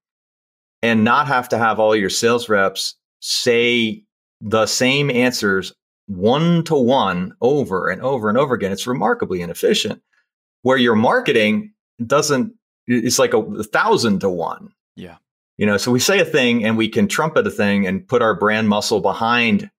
and 0.82 1.04
not 1.04 1.28
have 1.28 1.48
to 1.50 1.58
have 1.58 1.78
all 1.78 1.94
your 1.94 2.10
sales 2.10 2.48
reps 2.48 2.96
say 3.20 4.02
the 4.42 4.66
same 4.66 5.10
answers 5.10 5.72
one 6.06 6.64
to 6.64 6.74
one 6.74 7.34
over 7.40 7.88
and 7.88 8.02
over 8.02 8.28
and 8.28 8.36
over 8.36 8.54
again. 8.54 8.72
It's 8.72 8.86
remarkably 8.86 9.40
inefficient. 9.40 10.02
Where 10.62 10.76
your 10.76 10.94
marketing 10.96 11.72
doesn't 12.04 12.54
it's 12.86 13.18
like 13.18 13.32
a, 13.32 13.38
a 13.38 13.64
thousand 13.64 14.20
to 14.20 14.28
one. 14.30 14.72
Yeah. 14.96 15.16
You 15.56 15.66
know, 15.66 15.76
so 15.76 15.92
we 15.92 16.00
say 16.00 16.18
a 16.18 16.24
thing 16.24 16.64
and 16.64 16.76
we 16.76 16.88
can 16.88 17.06
trumpet 17.06 17.46
a 17.46 17.50
thing 17.50 17.86
and 17.86 18.06
put 18.06 18.22
our 18.22 18.34
brand 18.34 18.68
muscle 18.68 19.00
behind 19.00 19.70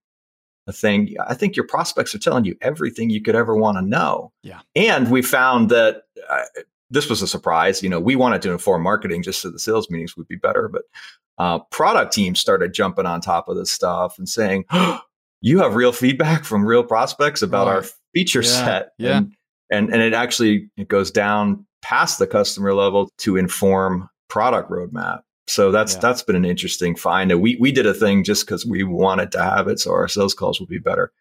a 0.68 0.72
thing. 0.72 1.16
I 1.28 1.34
think 1.34 1.56
your 1.58 1.68
prospects 1.68 2.16
are 2.16 2.20
telling 2.20 2.46
you 2.46 2.56
everything 2.62 3.10
you 3.10 3.22
could 3.22 3.36
ever 3.36 3.56
want 3.56 3.78
to 3.78 3.82
know. 3.82 4.32
Yeah. 4.44 4.62
And 4.76 5.12
we 5.12 5.22
found 5.22 5.70
that 5.70 6.04
uh, 6.30 6.44
this 6.94 7.10
was 7.10 7.22
a 7.22 7.28
surprise. 7.28 7.82
You 7.82 7.90
know, 7.90 8.00
we 8.00 8.16
wanted 8.16 8.42
to 8.44 8.52
inform 8.52 8.84
marketing 8.84 9.24
just 9.24 9.42
so 9.42 9.50
the 9.50 9.60
sales 9.60 9.90
meetings 9.90 10.16
would 10.16 10.28
be 10.28 10.36
better, 10.36 10.70
but 10.70 10.84
uh, 11.38 11.60
product 11.72 12.14
teams 12.14 12.40
started 12.40 12.74
jumping 12.74 13.06
on 13.06 13.20
top 13.20 13.50
of 13.50 13.58
this 13.58 13.72
stuff 13.72 14.18
and 14.18 14.30
saying, 14.30 14.66
oh, 14.72 15.00
"You 15.42 15.60
have 15.60 15.76
real 15.76 15.92
feedback 15.92 16.46
from 16.46 16.66
real 16.66 16.84
prospects 16.84 17.42
about 17.42 17.68
right. 17.68 17.76
our 17.76 17.86
feature 18.14 18.42
yeah. 18.42 18.66
set." 18.66 18.90
Yeah. 18.98 19.18
And, 19.18 19.34
and 19.72 19.94
and 19.94 20.02
it 20.02 20.14
actually 20.14 20.70
it 20.78 20.88
goes 20.88 21.10
down 21.10 21.66
past 21.82 22.20
the 22.20 22.28
customer 22.28 22.74
level 22.74 23.10
to 23.20 23.38
inform 23.38 24.10
product 24.30 24.70
roadmap. 24.70 25.22
So 25.48 25.72
that's 25.72 25.96
yeah. 25.96 26.00
that's 26.00 26.22
been 26.22 26.36
an 26.36 26.46
interesting 26.46 26.96
find. 26.96 27.42
We 27.42 27.58
we 27.60 27.72
did 27.72 27.88
a 27.88 27.94
thing 27.94 28.24
just 28.24 28.46
because 28.46 28.66
we 28.66 28.84
wanted 28.84 29.32
to 29.34 29.44
have 29.44 29.68
it, 29.68 29.80
so 29.80 29.92
our 29.92 30.08
sales 30.08 30.34
calls 30.34 30.60
would 30.60 30.70
be 30.70 30.80
better. 30.80 31.12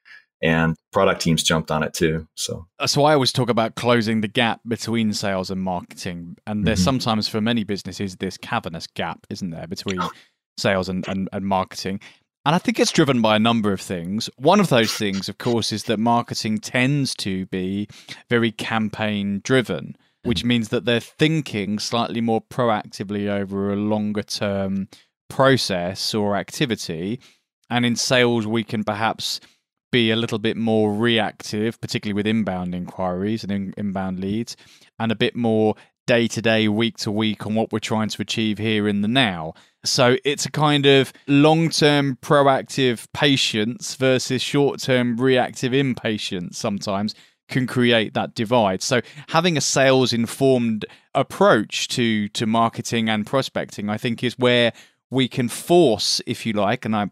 And 0.42 0.76
product 0.92 1.22
teams 1.22 1.42
jumped 1.42 1.70
on 1.70 1.82
it 1.82 1.94
too. 1.94 2.26
So 2.34 2.66
so 2.86 3.04
I 3.04 3.14
always 3.14 3.32
talk 3.32 3.48
about 3.48 3.76
closing 3.76 4.20
the 4.20 4.28
gap 4.28 4.60
between 4.66 5.12
sales 5.12 5.50
and 5.50 5.60
marketing. 5.60 6.36
And 6.46 6.66
there's 6.66 6.80
mm-hmm. 6.80 6.84
sometimes 6.84 7.28
for 7.28 7.40
many 7.40 7.64
businesses 7.64 8.16
this 8.16 8.36
cavernous 8.36 8.86
gap, 8.88 9.26
isn't 9.30 9.50
there, 9.50 9.66
between 9.66 10.00
sales 10.58 10.88
and, 10.88 11.06
and, 11.08 11.28
and 11.32 11.46
marketing. 11.46 12.00
And 12.44 12.56
I 12.56 12.58
think 12.58 12.80
it's 12.80 12.90
driven 12.90 13.22
by 13.22 13.36
a 13.36 13.38
number 13.38 13.72
of 13.72 13.80
things. 13.80 14.28
One 14.36 14.58
of 14.58 14.68
those 14.68 14.92
things, 14.92 15.28
of 15.28 15.38
course, 15.38 15.70
is 15.70 15.84
that 15.84 16.00
marketing 16.00 16.58
tends 16.58 17.14
to 17.16 17.46
be 17.46 17.86
very 18.28 18.50
campaign 18.50 19.40
driven 19.44 19.96
which 20.24 20.44
means 20.44 20.68
that 20.68 20.84
they're 20.84 21.00
thinking 21.00 21.78
slightly 21.78 22.20
more 22.20 22.40
proactively 22.40 23.28
over 23.28 23.72
a 23.72 23.76
longer 23.76 24.22
term 24.22 24.88
process 25.28 26.14
or 26.14 26.36
activity. 26.36 27.20
And 27.70 27.84
in 27.84 27.96
sales, 27.96 28.46
we 28.46 28.64
can 28.64 28.84
perhaps 28.84 29.40
be 29.92 30.10
a 30.10 30.16
little 30.16 30.40
bit 30.40 30.56
more 30.56 30.92
reactive, 30.92 31.80
particularly 31.80 32.14
with 32.14 32.26
inbound 32.26 32.74
inquiries 32.74 33.44
and 33.44 33.52
in, 33.52 33.74
inbound 33.76 34.18
leads, 34.18 34.56
and 34.98 35.12
a 35.12 35.16
bit 35.16 35.36
more 35.36 35.76
day 36.06 36.26
to 36.26 36.42
day, 36.42 36.66
week 36.66 36.96
to 36.96 37.12
week 37.12 37.46
on 37.46 37.54
what 37.54 37.72
we're 37.72 37.78
trying 37.78 38.08
to 38.08 38.20
achieve 38.20 38.58
here 38.58 38.88
in 38.88 39.02
the 39.02 39.08
now. 39.08 39.54
So 39.84 40.16
it's 40.24 40.46
a 40.46 40.50
kind 40.50 40.86
of 40.86 41.12
long 41.28 41.70
term 41.70 42.18
proactive 42.20 43.06
patience 43.14 43.94
versus 43.94 44.42
short 44.42 44.80
term 44.80 45.16
reactive 45.16 45.72
impatience 45.72 46.58
sometimes 46.58 47.14
can 47.48 47.66
create 47.66 48.14
that 48.14 48.34
divide. 48.34 48.82
So 48.82 49.00
having 49.28 49.56
a 49.56 49.60
sales 49.60 50.12
informed 50.12 50.86
approach 51.14 51.88
to 51.88 52.28
to 52.30 52.46
marketing 52.46 53.08
and 53.08 53.26
prospecting, 53.26 53.88
I 53.88 53.98
think, 53.98 54.24
is 54.24 54.38
where 54.38 54.72
we 55.10 55.28
can 55.28 55.48
force, 55.48 56.20
if 56.26 56.46
you 56.46 56.54
like, 56.54 56.84
and 56.84 56.96
I 56.96 57.10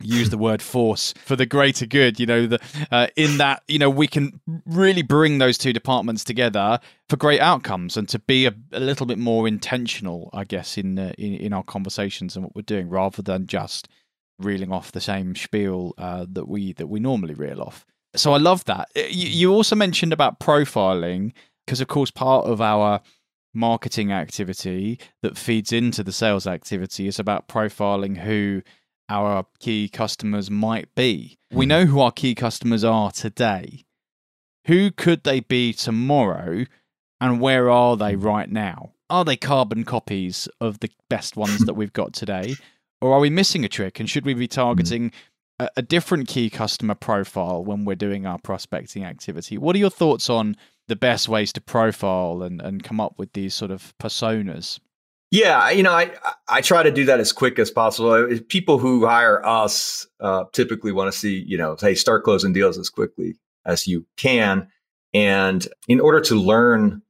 use 0.00 0.30
the 0.30 0.38
word 0.38 0.60
force 0.60 1.14
for 1.24 1.36
the 1.36 1.46
greater 1.46 1.86
good 1.86 2.20
you 2.20 2.26
know 2.26 2.46
the 2.46 2.60
uh, 2.90 3.06
in 3.16 3.38
that 3.38 3.62
you 3.66 3.78
know 3.78 3.88
we 3.88 4.06
can 4.06 4.40
really 4.66 5.00
bring 5.00 5.38
those 5.38 5.56
two 5.56 5.72
departments 5.72 6.22
together 6.22 6.78
for 7.08 7.16
great 7.16 7.40
outcomes 7.40 7.96
and 7.96 8.06
to 8.06 8.18
be 8.18 8.44
a, 8.44 8.54
a 8.72 8.80
little 8.80 9.06
bit 9.06 9.16
more 9.16 9.48
intentional 9.48 10.28
i 10.34 10.44
guess 10.44 10.76
in, 10.76 10.98
uh, 10.98 11.12
in, 11.16 11.34
in 11.34 11.52
our 11.54 11.64
conversations 11.64 12.36
and 12.36 12.44
what 12.44 12.54
we're 12.54 12.62
doing 12.62 12.90
rather 12.90 13.22
than 13.22 13.46
just 13.46 13.88
reeling 14.38 14.70
off 14.70 14.92
the 14.92 15.00
same 15.00 15.34
spiel 15.34 15.94
uh, 15.96 16.26
that 16.28 16.46
we 16.46 16.74
that 16.74 16.88
we 16.88 17.00
normally 17.00 17.32
reel 17.32 17.62
off 17.62 17.86
so 18.16 18.32
I 18.32 18.38
love 18.38 18.64
that. 18.64 18.90
Uh, 18.96 19.02
you 19.08 19.52
also 19.52 19.76
mentioned 19.76 20.12
about 20.12 20.40
profiling 20.40 21.32
because, 21.66 21.80
of 21.80 21.88
course, 21.88 22.10
part 22.10 22.46
of 22.46 22.60
our 22.60 23.00
marketing 23.54 24.12
activity 24.12 24.98
that 25.22 25.38
feeds 25.38 25.72
into 25.72 26.02
the 26.02 26.12
sales 26.12 26.46
activity 26.46 27.06
is 27.06 27.18
about 27.18 27.48
profiling 27.48 28.18
who 28.18 28.62
our 29.08 29.46
key 29.58 29.88
customers 29.88 30.50
might 30.50 30.94
be. 30.94 31.38
We 31.50 31.64
hmm. 31.64 31.68
know 31.68 31.84
who 31.86 32.00
our 32.00 32.12
key 32.12 32.34
customers 32.34 32.84
are 32.84 33.10
today. 33.10 33.84
Who 34.66 34.90
could 34.90 35.24
they 35.24 35.40
be 35.40 35.72
tomorrow? 35.72 36.66
And 37.20 37.40
where 37.40 37.70
are 37.70 37.96
they 37.96 38.14
hmm. 38.14 38.22
right 38.22 38.50
now? 38.50 38.92
Are 39.08 39.24
they 39.24 39.36
carbon 39.36 39.84
copies 39.84 40.48
of 40.60 40.80
the 40.80 40.90
best 41.08 41.36
ones 41.36 41.60
that 41.60 41.74
we've 41.74 41.92
got 41.92 42.12
today? 42.12 42.54
Or 43.02 43.12
are 43.12 43.20
we 43.20 43.28
missing 43.28 43.62
a 43.62 43.68
trick? 43.68 44.00
And 44.00 44.08
should 44.08 44.24
we 44.24 44.32
be 44.32 44.46
hmm. 44.46 44.54
targeting 44.54 45.12
a, 45.58 45.68
a 45.76 45.82
different 45.82 46.28
key 46.28 46.50
customer 46.50 46.94
profile 46.94 47.64
when 47.64 47.84
we're 47.84 47.94
doing 47.94 48.26
our 48.26 48.38
prospecting 48.38 49.04
activity. 49.04 49.58
What 49.58 49.76
are 49.76 49.80
your 49.80 49.90
thoughts 49.90 50.28
on 50.28 50.56
the 50.88 50.96
best 50.96 51.28
ways 51.28 51.52
to 51.54 51.60
profile 51.60 52.42
and, 52.42 52.60
and 52.60 52.82
come 52.82 53.00
up 53.00 53.18
with 53.18 53.32
these 53.32 53.54
sort 53.54 53.70
of 53.70 53.94
personas? 53.98 54.78
Yeah, 55.36 55.68
you 55.68 55.82
know, 55.82 55.92
I 55.92 56.12
I 56.48 56.62
try 56.62 56.82
to 56.82 56.90
do 56.90 57.04
that 57.04 57.20
as 57.20 57.30
quick 57.30 57.58
as 57.58 57.70
possible. 57.70 58.26
People 58.48 58.78
who 58.78 59.04
hire 59.04 59.44
us 59.44 60.06
uh, 60.18 60.44
typically 60.52 60.92
want 60.92 61.12
to 61.12 61.18
see, 61.18 61.44
you 61.46 61.58
know, 61.58 61.76
hey, 61.78 61.94
start 61.94 62.24
closing 62.24 62.54
deals 62.54 62.78
as 62.78 62.88
quickly 62.88 63.36
as 63.66 63.86
you 63.86 64.06
can, 64.16 64.66
and 65.12 65.68
in 65.88 66.00
order 66.00 66.22
to 66.22 66.36
learn 66.36 67.02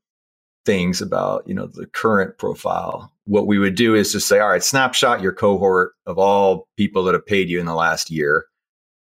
things 0.65 1.01
about, 1.01 1.47
you 1.47 1.55
know, 1.55 1.69
the 1.69 1.87
current 1.87 2.37
profile, 2.37 3.13
what 3.27 3.47
we 3.47 3.61
would 3.61 3.77
do 3.77 3.95
is 3.95 4.11
just 4.11 4.27
say, 4.27 4.41
all 4.41 4.49
right, 4.49 4.65
snapshot 4.65 5.21
your 5.21 5.33
cohort 5.33 5.93
of 6.05 6.19
all 6.19 6.67
people 6.77 7.05
that 7.05 7.15
have 7.15 7.25
paid 7.25 7.49
you 7.49 7.61
in 7.61 7.67
the 7.67 7.77
last 7.77 8.11
year 8.11 8.47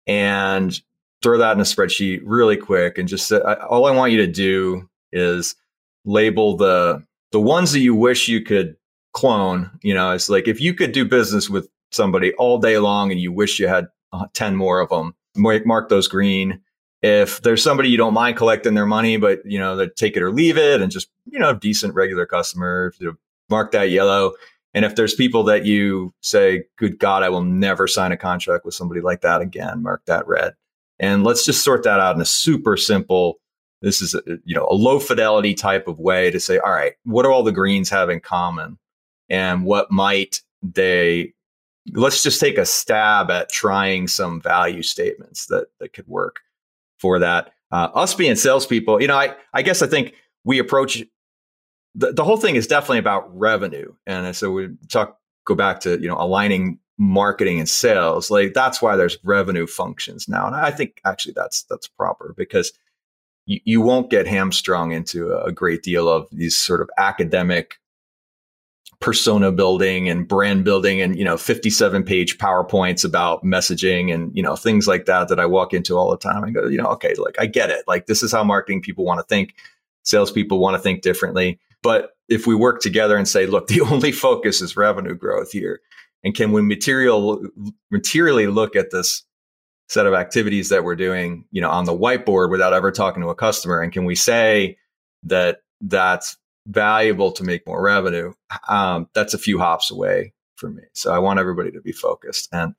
and 0.08 0.80
throw 1.22 1.38
that 1.38 1.52
in 1.52 1.60
a 1.60 1.64
spreadsheet 1.64 2.20
really 2.24 2.56
quick. 2.56 2.98
And 2.98 3.08
just 3.08 3.28
say, 3.28 3.38
all 3.38 3.86
I 3.86 3.92
want 3.92 4.10
you 4.10 4.18
to 4.18 4.26
do 4.26 4.88
is 5.12 5.54
label 6.04 6.56
the, 6.56 7.04
the 7.30 7.40
ones 7.40 7.70
that 7.70 7.78
you 7.78 7.94
wish 7.94 8.26
you 8.26 8.40
could 8.40 8.76
clone. 9.14 9.70
You 9.82 9.94
know, 9.94 10.10
it's 10.12 10.28
like 10.28 10.46
if 10.46 10.60
you 10.60 10.74
could 10.74 10.92
do 10.92 11.06
business 11.06 11.48
with 11.48 11.68
somebody 11.90 12.34
all 12.34 12.58
day 12.58 12.78
long 12.78 13.10
and 13.10 13.20
you 13.20 13.32
wish 13.32 13.58
you 13.58 13.68
had 13.68 13.86
uh, 14.12 14.26
10 14.34 14.56
more 14.56 14.80
of 14.80 14.90
them, 14.90 15.14
mark 15.36 15.88
those 15.88 16.08
green. 16.08 16.60
If 17.02 17.42
there's 17.42 17.62
somebody 17.62 17.88
you 17.88 17.96
don't 17.96 18.14
mind 18.14 18.36
collecting 18.36 18.74
their 18.74 18.86
money, 18.86 19.16
but 19.16 19.40
you 19.44 19.58
know, 19.58 19.76
they 19.76 19.88
take 19.88 20.16
it 20.16 20.22
or 20.22 20.30
leave 20.30 20.58
it 20.58 20.80
and 20.80 20.90
just, 20.90 21.08
you 21.26 21.38
know, 21.38 21.54
decent 21.54 21.94
regular 21.94 22.26
customer, 22.26 22.92
mark 23.48 23.72
that 23.72 23.90
yellow. 23.90 24.34
And 24.72 24.84
if 24.84 24.96
there's 24.96 25.14
people 25.14 25.44
that 25.44 25.64
you 25.64 26.12
say, 26.20 26.64
good 26.76 26.98
God, 26.98 27.22
I 27.22 27.28
will 27.28 27.44
never 27.44 27.86
sign 27.86 28.10
a 28.10 28.16
contract 28.16 28.64
with 28.64 28.74
somebody 28.74 29.00
like 29.00 29.20
that 29.20 29.40
again, 29.40 29.82
mark 29.82 30.02
that 30.06 30.26
red. 30.26 30.54
And 30.98 31.24
let's 31.24 31.44
just 31.44 31.62
sort 31.62 31.84
that 31.84 32.00
out 32.00 32.16
in 32.16 32.22
a 32.22 32.26
super 32.26 32.76
simple, 32.76 33.38
this 33.82 34.00
is 34.00 34.14
a, 34.14 34.22
you 34.44 34.54
know, 34.54 34.66
a 34.70 34.74
low 34.74 34.98
fidelity 34.98 35.54
type 35.54 35.86
of 35.86 35.98
way 35.98 36.30
to 36.30 36.40
say, 36.40 36.58
all 36.58 36.72
right, 36.72 36.94
what 37.04 37.24
do 37.24 37.30
all 37.30 37.42
the 37.42 37.52
greens 37.52 37.90
have 37.90 38.08
in 38.08 38.20
common? 38.20 38.78
And 39.28 39.64
what 39.64 39.90
might 39.90 40.40
they 40.62 41.34
let's 41.92 42.22
just 42.22 42.40
take 42.40 42.56
a 42.56 42.64
stab 42.64 43.30
at 43.30 43.50
trying 43.50 44.08
some 44.08 44.40
value 44.40 44.82
statements 44.82 45.46
that 45.46 45.66
that 45.80 45.92
could 45.92 46.06
work 46.08 46.40
for 46.98 47.18
that. 47.18 47.52
Uh, 47.70 47.88
us 47.94 48.14
being 48.14 48.36
salespeople, 48.36 49.00
you 49.00 49.08
know, 49.08 49.16
I 49.16 49.34
I 49.52 49.62
guess 49.62 49.82
I 49.82 49.86
think 49.86 50.14
we 50.44 50.58
approach 50.58 51.02
the, 51.94 52.12
the 52.12 52.24
whole 52.24 52.36
thing 52.36 52.56
is 52.56 52.66
definitely 52.66 52.98
about 52.98 53.36
revenue, 53.36 53.92
and 54.06 54.34
so 54.34 54.50
we 54.50 54.70
talk 54.88 55.18
go 55.44 55.54
back 55.54 55.80
to 55.80 56.00
you 56.00 56.08
know 56.08 56.16
aligning 56.18 56.78
marketing 56.98 57.58
and 57.58 57.68
sales. 57.68 58.30
Like 58.30 58.54
that's 58.54 58.80
why 58.80 58.96
there's 58.96 59.18
revenue 59.24 59.66
functions 59.66 60.28
now, 60.28 60.46
and 60.46 60.56
I 60.56 60.70
think 60.70 61.00
actually 61.04 61.34
that's 61.36 61.64
that's 61.64 61.88
proper 61.88 62.34
because 62.36 62.72
you, 63.46 63.60
you 63.64 63.80
won't 63.80 64.10
get 64.10 64.26
hamstrung 64.26 64.92
into 64.92 65.36
a 65.36 65.52
great 65.52 65.82
deal 65.82 66.08
of 66.08 66.28
these 66.30 66.56
sort 66.56 66.80
of 66.80 66.90
academic 66.96 67.78
persona 69.00 69.52
building 69.52 70.08
and 70.08 70.26
brand 70.28 70.64
building 70.64 71.00
and 71.00 71.18
you 71.18 71.24
know 71.24 71.36
57 71.36 72.04
page 72.04 72.38
powerpoints 72.38 73.04
about 73.04 73.44
messaging 73.44 74.12
and 74.14 74.34
you 74.36 74.42
know 74.42 74.56
things 74.56 74.86
like 74.86 75.06
that 75.06 75.28
that 75.28 75.40
i 75.40 75.46
walk 75.46 75.72
into 75.72 75.96
all 75.96 76.10
the 76.10 76.16
time 76.16 76.44
and 76.44 76.54
go 76.54 76.66
you 76.66 76.78
know 76.78 76.86
okay 76.86 77.14
like 77.18 77.36
i 77.38 77.46
get 77.46 77.70
it. 77.70 77.84
Like 77.86 78.06
this 78.06 78.22
is 78.22 78.32
how 78.32 78.44
marketing 78.44 78.82
people 78.82 79.04
want 79.04 79.18
to 79.20 79.24
think. 79.24 79.54
Salespeople 80.02 80.58
want 80.58 80.74
to 80.74 80.82
think 80.82 81.02
differently. 81.02 81.58
But 81.82 82.10
if 82.28 82.46
we 82.46 82.54
work 82.54 82.80
together 82.80 83.16
and 83.16 83.26
say 83.26 83.46
look 83.46 83.66
the 83.68 83.80
only 83.80 84.12
focus 84.12 84.60
is 84.60 84.76
revenue 84.76 85.14
growth 85.14 85.52
here 85.52 85.80
and 86.24 86.34
can 86.34 86.52
we 86.52 86.62
material 86.62 87.42
materially 87.90 88.46
look 88.46 88.74
at 88.74 88.90
this 88.90 89.22
set 89.88 90.06
of 90.06 90.14
activities 90.14 90.70
that 90.70 90.82
we're 90.82 90.96
doing 90.96 91.44
you 91.50 91.60
know 91.60 91.70
on 91.70 91.84
the 91.84 91.96
whiteboard 91.96 92.50
without 92.50 92.72
ever 92.72 92.90
talking 92.90 93.22
to 93.22 93.28
a 93.28 93.34
customer? 93.34 93.80
And 93.80 93.92
can 93.92 94.04
we 94.04 94.14
say 94.14 94.78
that 95.24 95.58
that's 95.80 96.36
valuable 96.66 97.32
to 97.32 97.44
make 97.44 97.66
more 97.66 97.82
revenue, 97.82 98.32
um, 98.68 99.08
that's 99.14 99.34
a 99.34 99.38
few 99.38 99.58
hops 99.58 99.90
away 99.90 100.32
for 100.56 100.70
me. 100.70 100.82
So 100.92 101.12
I 101.12 101.18
want 101.18 101.38
everybody 101.38 101.70
to 101.72 101.80
be 101.80 101.92
focused. 101.92 102.48
And 102.52 102.74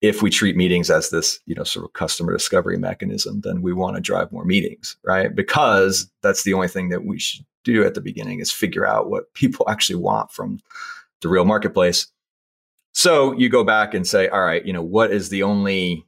if 0.00 0.20
we 0.20 0.30
treat 0.30 0.56
meetings 0.56 0.90
as 0.90 1.10
this, 1.10 1.38
you 1.46 1.54
know, 1.54 1.64
sort 1.64 1.84
of 1.84 1.92
customer 1.92 2.32
discovery 2.32 2.76
mechanism, 2.76 3.40
then 3.42 3.62
we 3.62 3.72
want 3.72 3.96
to 3.96 4.02
drive 4.02 4.32
more 4.32 4.44
meetings, 4.44 4.96
right? 5.04 5.34
Because 5.34 6.10
that's 6.22 6.42
the 6.42 6.54
only 6.54 6.68
thing 6.68 6.88
that 6.88 7.04
we 7.04 7.18
should 7.18 7.44
do 7.64 7.84
at 7.84 7.94
the 7.94 8.00
beginning 8.00 8.40
is 8.40 8.50
figure 8.50 8.86
out 8.86 9.08
what 9.08 9.32
people 9.34 9.64
actually 9.70 9.96
want 9.96 10.32
from 10.32 10.58
the 11.20 11.28
real 11.28 11.44
marketplace. 11.44 12.08
So 12.94 13.32
you 13.38 13.48
go 13.48 13.64
back 13.64 13.94
and 13.94 14.06
say, 14.06 14.28
all 14.28 14.42
right, 14.42 14.66
you 14.66 14.72
know, 14.72 14.82
what 14.82 15.12
is 15.12 15.28
the 15.28 15.44
only, 15.44 16.04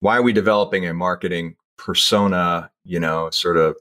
why 0.00 0.16
are 0.16 0.22
we 0.22 0.32
developing 0.32 0.86
a 0.86 0.94
marketing 0.94 1.56
persona, 1.76 2.70
you 2.84 3.00
know, 3.00 3.28
sort 3.30 3.56
of 3.56 3.76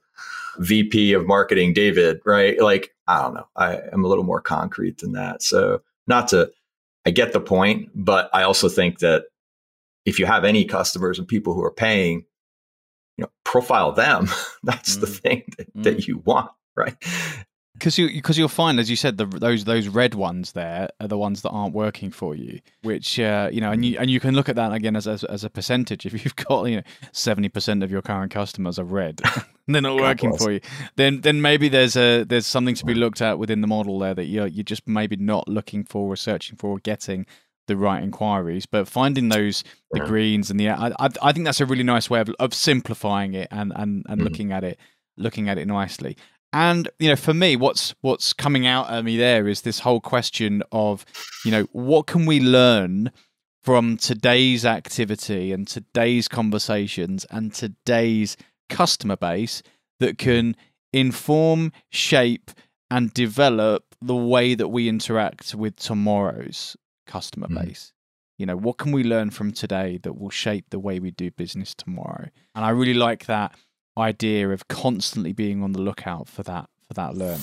VP 0.59 1.13
of 1.13 1.27
marketing, 1.27 1.73
David, 1.73 2.19
right? 2.25 2.59
Like, 2.59 2.91
I 3.07 3.21
don't 3.21 3.33
know. 3.33 3.47
I 3.55 3.79
am 3.93 4.03
a 4.03 4.07
little 4.07 4.23
more 4.23 4.41
concrete 4.41 4.99
than 4.99 5.13
that. 5.13 5.43
So, 5.43 5.81
not 6.07 6.27
to, 6.29 6.51
I 7.05 7.11
get 7.11 7.33
the 7.33 7.39
point, 7.39 7.89
but 7.93 8.29
I 8.33 8.43
also 8.43 8.69
think 8.69 8.99
that 8.99 9.25
if 10.05 10.19
you 10.19 10.25
have 10.25 10.45
any 10.45 10.65
customers 10.65 11.19
and 11.19 11.27
people 11.27 11.53
who 11.53 11.63
are 11.63 11.71
paying, 11.71 12.25
you 13.17 13.23
know, 13.23 13.31
profile 13.43 13.91
them. 13.91 14.27
That's 14.63 14.97
mm. 14.97 15.01
the 15.01 15.07
thing 15.07 15.43
that, 15.57 15.73
mm. 15.73 15.83
that 15.83 16.07
you 16.07 16.19
want, 16.19 16.51
right? 16.75 16.95
Because 17.75 17.97
you 17.97 18.07
because 18.07 18.37
you'll 18.37 18.47
find 18.47 18.79
as 18.79 18.89
you 18.89 18.95
said 18.95 19.17
the, 19.17 19.25
those 19.25 19.65
those 19.65 19.87
red 19.87 20.15
ones 20.15 20.53
there 20.53 20.89
are 20.99 21.07
the 21.07 21.17
ones 21.17 21.41
that 21.43 21.49
aren't 21.49 21.73
working 21.73 22.09
for 22.09 22.35
you 22.35 22.59
which 22.81 23.19
uh, 23.19 23.49
you 23.51 23.61
know 23.61 23.71
and 23.71 23.85
you 23.85 23.97
and 23.99 24.09
you 24.09 24.19
can 24.19 24.33
look 24.33 24.49
at 24.49 24.55
that 24.55 24.71
again 24.73 24.95
as, 24.95 25.07
as, 25.07 25.23
as 25.25 25.43
a 25.43 25.49
percentage. 25.49 26.05
If 26.05 26.13
you've 26.13 26.35
got 26.35 26.65
you 26.65 26.77
know 26.77 26.83
70% 27.11 27.83
of 27.83 27.91
your 27.91 28.01
current 28.01 28.31
customers 28.31 28.79
are 28.79 28.83
red 28.83 29.21
they're 29.67 29.81
not 29.81 29.99
working 29.99 30.35
for 30.37 30.51
you 30.51 30.61
then 30.95 31.21
then 31.21 31.41
maybe 31.41 31.69
there's 31.69 31.95
a 31.95 32.23
there's 32.23 32.47
something 32.47 32.75
to 32.75 32.85
be 32.85 32.93
looked 32.93 33.21
at 33.21 33.37
within 33.37 33.61
the 33.61 33.67
model 33.67 33.99
there 33.99 34.13
that 34.13 34.25
you're 34.25 34.47
you're 34.47 34.63
just 34.63 34.87
maybe 34.87 35.15
not 35.15 35.47
looking 35.47 35.83
for 35.83 36.13
or 36.13 36.15
searching 36.15 36.57
for 36.57 36.71
or 36.71 36.79
getting 36.79 37.25
the 37.67 37.77
right 37.77 38.03
inquiries. 38.03 38.65
But 38.65 38.87
finding 38.87 39.29
those 39.29 39.63
the 39.91 40.01
greens 40.01 40.49
and 40.49 40.59
the 40.59 40.69
I, 40.69 40.91
I 40.99 41.31
think 41.31 41.45
that's 41.45 41.61
a 41.61 41.65
really 41.65 41.83
nice 41.83 42.09
way 42.09 42.19
of, 42.19 42.29
of 42.39 42.53
simplifying 42.53 43.33
it 43.33 43.47
and 43.51 43.71
and, 43.75 44.05
and 44.07 44.19
mm-hmm. 44.19 44.23
looking 44.23 44.51
at 44.51 44.63
it 44.63 44.79
looking 45.17 45.47
at 45.47 45.57
it 45.57 45.65
nicely 45.65 46.17
and 46.55 46.87
you 46.99 47.09
know, 47.09 47.17
for 47.17 47.33
me, 47.33 47.57
what's 47.57 47.93
what's 47.99 48.31
coming 48.31 48.65
out 48.65 48.89
at 48.89 49.03
me 49.03 49.17
there 49.17 49.45
is 49.45 49.63
this 49.63 49.79
whole 49.79 49.99
question 49.99 50.63
of, 50.71 51.05
you 51.43 51.51
know, 51.51 51.63
what 51.73 52.07
can 52.07 52.25
we 52.25 52.39
learn 52.39 53.11
from 53.61 53.97
today's 53.97 54.65
activity 54.65 55.51
and 55.51 55.67
today's 55.67 56.29
conversations 56.29 57.25
and 57.29 57.53
today's 57.53 58.37
customer 58.69 59.17
base 59.17 59.63
that 59.99 60.17
can 60.17 60.55
inform, 60.93 61.73
shape, 61.89 62.51
and 62.89 63.13
develop 63.13 63.93
the 64.01 64.15
way 64.15 64.55
that 64.55 64.69
we 64.69 64.87
interact 64.87 65.55
with 65.55 65.75
tomorrow's 65.75 66.77
customer 67.05 67.47
mm. 67.49 67.65
base. 67.65 67.91
You 68.37 68.45
know, 68.45 68.55
what 68.55 68.77
can 68.77 68.93
we 68.93 69.03
learn 69.03 69.29
from 69.29 69.51
today 69.51 69.99
that 70.03 70.17
will 70.17 70.29
shape 70.29 70.69
the 70.69 70.79
way 70.79 70.99
we 70.99 71.11
do 71.11 71.31
business 71.31 71.73
tomorrow? 71.73 72.29
And 72.53 72.63
I 72.63 72.69
really 72.69 72.93
like 72.93 73.25
that 73.25 73.53
idea 73.97 74.49
of 74.49 74.67
constantly 74.67 75.33
being 75.33 75.63
on 75.63 75.71
the 75.71 75.81
lookout 75.81 76.27
for 76.27 76.43
that 76.43 76.69
for 76.87 76.93
that 76.93 77.15
learning. 77.15 77.39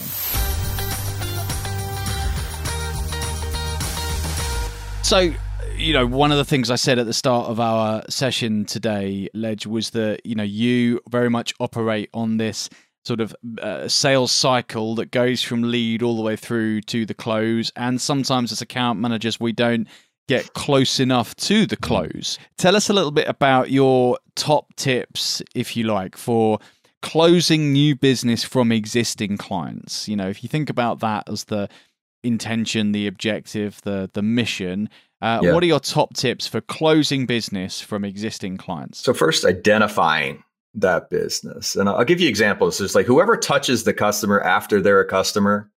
So, 5.02 5.34
you 5.76 5.92
know, 5.92 6.06
one 6.06 6.30
of 6.32 6.38
the 6.38 6.44
things 6.44 6.70
I 6.70 6.76
said 6.76 6.98
at 6.98 7.06
the 7.06 7.12
start 7.12 7.48
of 7.48 7.60
our 7.60 8.02
session 8.08 8.64
today, 8.64 9.28
Ledge, 9.34 9.66
was 9.66 9.90
that 9.90 10.24
you 10.24 10.34
know 10.34 10.42
you 10.42 11.00
very 11.10 11.28
much 11.28 11.52
operate 11.60 12.08
on 12.14 12.36
this 12.36 12.70
sort 13.04 13.20
of 13.20 13.34
uh, 13.60 13.88
sales 13.88 14.30
cycle 14.30 14.94
that 14.94 15.10
goes 15.10 15.42
from 15.42 15.62
lead 15.64 16.02
all 16.02 16.16
the 16.16 16.22
way 16.22 16.36
through 16.36 16.82
to 16.82 17.04
the 17.04 17.14
close, 17.14 17.72
and 17.76 18.00
sometimes 18.00 18.52
as 18.52 18.62
account 18.62 19.00
managers 19.00 19.40
we 19.40 19.52
don't 19.52 19.88
get 20.28 20.54
close 20.54 21.00
enough 21.00 21.35
to 21.37 21.66
the 21.66 21.76
close. 21.76 22.38
Tell 22.58 22.76
us 22.76 22.88
a 22.88 22.92
little 22.92 23.11
bit 23.11 23.28
about 23.28 23.70
your 23.70 24.18
top 24.37 24.74
tips, 24.76 25.42
if 25.54 25.76
you 25.76 25.85
like, 25.85 26.16
for 26.16 26.58
closing 27.02 27.72
new 27.72 27.96
business 27.96 28.44
from 28.44 28.72
existing 28.72 29.37
clients. 29.37 30.08
You 30.08 30.16
know, 30.16 30.28
if 30.28 30.42
you 30.42 30.48
think 30.48 30.70
about 30.70 31.00
that 31.00 31.28
as 31.28 31.44
the 31.44 31.68
intention, 32.22 32.92
the 32.92 33.06
objective, 33.06 33.80
the 33.82 34.11
the 34.14 34.22
mission, 34.22 34.88
uh, 35.20 35.40
yeah. 35.42 35.52
what 35.52 35.62
are 35.62 35.66
your 35.66 35.80
top 35.80 36.14
tips 36.14 36.46
for 36.46 36.61
closing 36.61 37.26
business 37.26 37.80
from 37.80 38.04
existing 38.04 38.56
clients? 38.56 39.00
So 39.00 39.12
first, 39.12 39.44
identifying 39.44 40.42
that 40.74 41.11
business, 41.11 41.76
and 41.76 41.88
I'll 41.88 42.04
give 42.04 42.20
you 42.20 42.28
examples. 42.28 42.80
It's 42.80 42.94
like 42.94 43.06
whoever 43.06 43.37
touches 43.37 43.85
the 43.85 43.92
customer 43.92 44.40
after 44.40 44.80
they're 44.80 45.00
a 45.00 45.08
customer 45.08 45.70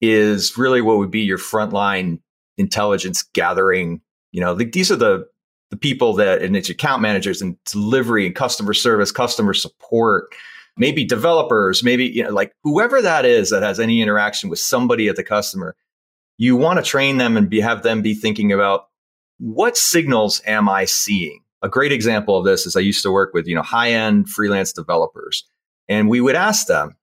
is 0.00 0.56
really 0.56 0.80
what 0.80 0.98
would 0.98 1.10
be 1.10 1.20
your 1.20 1.38
frontline 1.38 2.20
intelligence 2.58 3.22
gathering. 3.34 4.00
You 4.32 4.40
know, 4.40 4.54
like 4.54 4.72
these 4.72 4.90
are 4.90 4.96
the 4.96 5.26
the 5.70 5.76
people 5.76 6.12
that 6.14 6.42
and 6.42 6.56
it's 6.56 6.70
account 6.70 7.02
managers 7.02 7.42
and 7.42 7.56
delivery 7.64 8.26
and 8.26 8.34
customer 8.34 8.74
service, 8.74 9.10
customer 9.10 9.54
support, 9.54 10.34
maybe 10.76 11.04
developers, 11.04 11.82
maybe 11.82 12.06
you 12.06 12.22
know, 12.22 12.30
like 12.30 12.52
whoever 12.62 13.02
that 13.02 13.24
is 13.24 13.50
that 13.50 13.62
has 13.62 13.80
any 13.80 14.00
interaction 14.00 14.48
with 14.48 14.58
somebody 14.58 15.08
at 15.08 15.16
the 15.16 15.24
customer. 15.24 15.74
You 16.38 16.54
want 16.54 16.78
to 16.78 16.84
train 16.84 17.16
them 17.16 17.36
and 17.36 17.48
be, 17.48 17.60
have 17.60 17.82
them 17.82 18.02
be 18.02 18.14
thinking 18.14 18.52
about 18.52 18.88
what 19.38 19.76
signals 19.76 20.42
am 20.46 20.68
I 20.68 20.84
seeing? 20.84 21.40
A 21.62 21.68
great 21.68 21.92
example 21.92 22.36
of 22.36 22.44
this 22.44 22.66
is 22.66 22.76
I 22.76 22.80
used 22.80 23.02
to 23.02 23.10
work 23.10 23.32
with, 23.32 23.46
you 23.46 23.54
know, 23.54 23.62
high 23.62 23.90
end 23.90 24.28
freelance 24.28 24.72
developers 24.72 25.44
and 25.88 26.08
we 26.08 26.20
would 26.20 26.36
ask 26.36 26.66
them, 26.66 26.96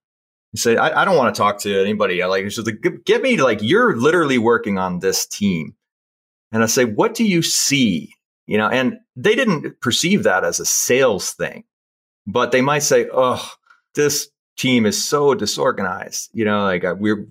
say, 0.58 0.76
I, 0.76 1.02
I 1.02 1.04
don't 1.04 1.16
want 1.16 1.34
to 1.34 1.38
talk 1.38 1.58
to 1.60 1.80
anybody. 1.80 2.22
I 2.22 2.26
like, 2.26 2.46
just 2.48 2.66
like, 2.66 3.04
get 3.04 3.22
me 3.22 3.36
like, 3.36 3.60
you're 3.62 3.96
literally 3.96 4.38
working 4.38 4.78
on 4.78 5.00
this 5.00 5.26
team. 5.26 5.74
And 6.52 6.62
I 6.62 6.66
say, 6.66 6.84
what 6.84 7.14
do 7.14 7.24
you 7.24 7.42
see? 7.42 8.14
You 8.46 8.58
know, 8.58 8.68
and 8.68 8.98
they 9.16 9.34
didn't 9.34 9.80
perceive 9.80 10.22
that 10.24 10.44
as 10.44 10.60
a 10.60 10.66
sales 10.66 11.32
thing, 11.32 11.64
but 12.26 12.52
they 12.52 12.60
might 12.60 12.82
say, 12.82 13.08
oh, 13.12 13.50
this 13.94 14.28
team 14.56 14.86
is 14.86 15.02
so 15.02 15.34
disorganized. 15.34 16.30
You 16.32 16.44
know, 16.44 16.62
like 16.62 16.84
uh, 16.84 16.94
we're, 16.98 17.26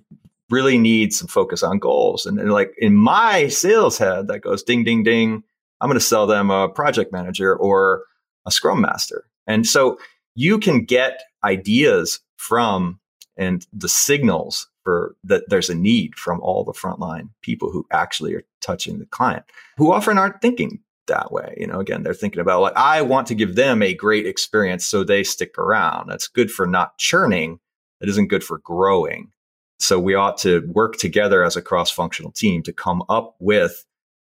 really 0.50 0.78
need 0.78 1.12
some 1.12 1.28
focus 1.28 1.62
on 1.62 1.78
goals. 1.78 2.26
And, 2.26 2.38
and 2.38 2.52
like 2.52 2.74
in 2.78 2.94
my 2.94 3.48
sales 3.48 3.98
head, 3.98 4.28
that 4.28 4.40
goes 4.40 4.62
ding, 4.62 4.84
ding, 4.84 5.02
ding. 5.02 5.42
I'm 5.80 5.88
going 5.88 5.98
to 5.98 6.04
sell 6.04 6.26
them 6.26 6.50
a 6.50 6.68
project 6.68 7.12
manager 7.12 7.56
or 7.56 8.04
a 8.46 8.50
scrum 8.50 8.80
master. 8.80 9.24
And 9.46 9.66
so 9.66 9.98
you 10.34 10.58
can 10.58 10.84
get 10.84 11.22
ideas 11.42 12.20
from 12.36 13.00
and 13.36 13.66
the 13.72 13.88
signals 13.88 14.68
for 14.84 15.16
that 15.24 15.48
there's 15.48 15.70
a 15.70 15.74
need 15.74 16.14
from 16.14 16.40
all 16.40 16.64
the 16.64 16.72
frontline 16.72 17.30
people 17.42 17.70
who 17.70 17.86
actually 17.90 18.34
are 18.34 18.44
touching 18.60 18.98
the 18.98 19.06
client 19.06 19.44
who 19.76 19.92
often 19.92 20.18
aren't 20.18 20.40
thinking 20.40 20.80
that 21.06 21.32
way. 21.32 21.54
You 21.58 21.66
know, 21.66 21.80
again, 21.80 22.02
they're 22.02 22.14
thinking 22.14 22.40
about 22.40 22.60
like, 22.60 22.76
I 22.76 23.02
want 23.02 23.26
to 23.28 23.34
give 23.34 23.56
them 23.56 23.82
a 23.82 23.94
great 23.94 24.26
experience 24.26 24.86
so 24.86 25.04
they 25.04 25.24
stick 25.24 25.58
around. 25.58 26.08
That's 26.08 26.28
good 26.28 26.50
for 26.50 26.66
not 26.66 26.98
churning. 26.98 27.60
It 28.00 28.08
isn't 28.08 28.28
good 28.28 28.44
for 28.44 28.58
growing. 28.58 29.32
So 29.78 29.98
we 29.98 30.14
ought 30.14 30.38
to 30.38 30.60
work 30.72 30.96
together 30.96 31.44
as 31.44 31.56
a 31.56 31.62
cross 31.62 31.90
functional 31.90 32.32
team 32.32 32.62
to 32.62 32.72
come 32.72 33.02
up 33.08 33.36
with, 33.38 33.84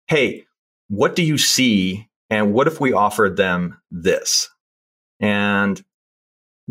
hey, 0.06 0.44
what 0.88 1.16
do 1.16 1.22
you 1.22 1.38
see? 1.38 2.08
And 2.30 2.54
what 2.54 2.66
if 2.66 2.80
we 2.80 2.92
offered 2.92 3.36
them 3.36 3.80
this? 3.90 4.48
And 5.20 5.82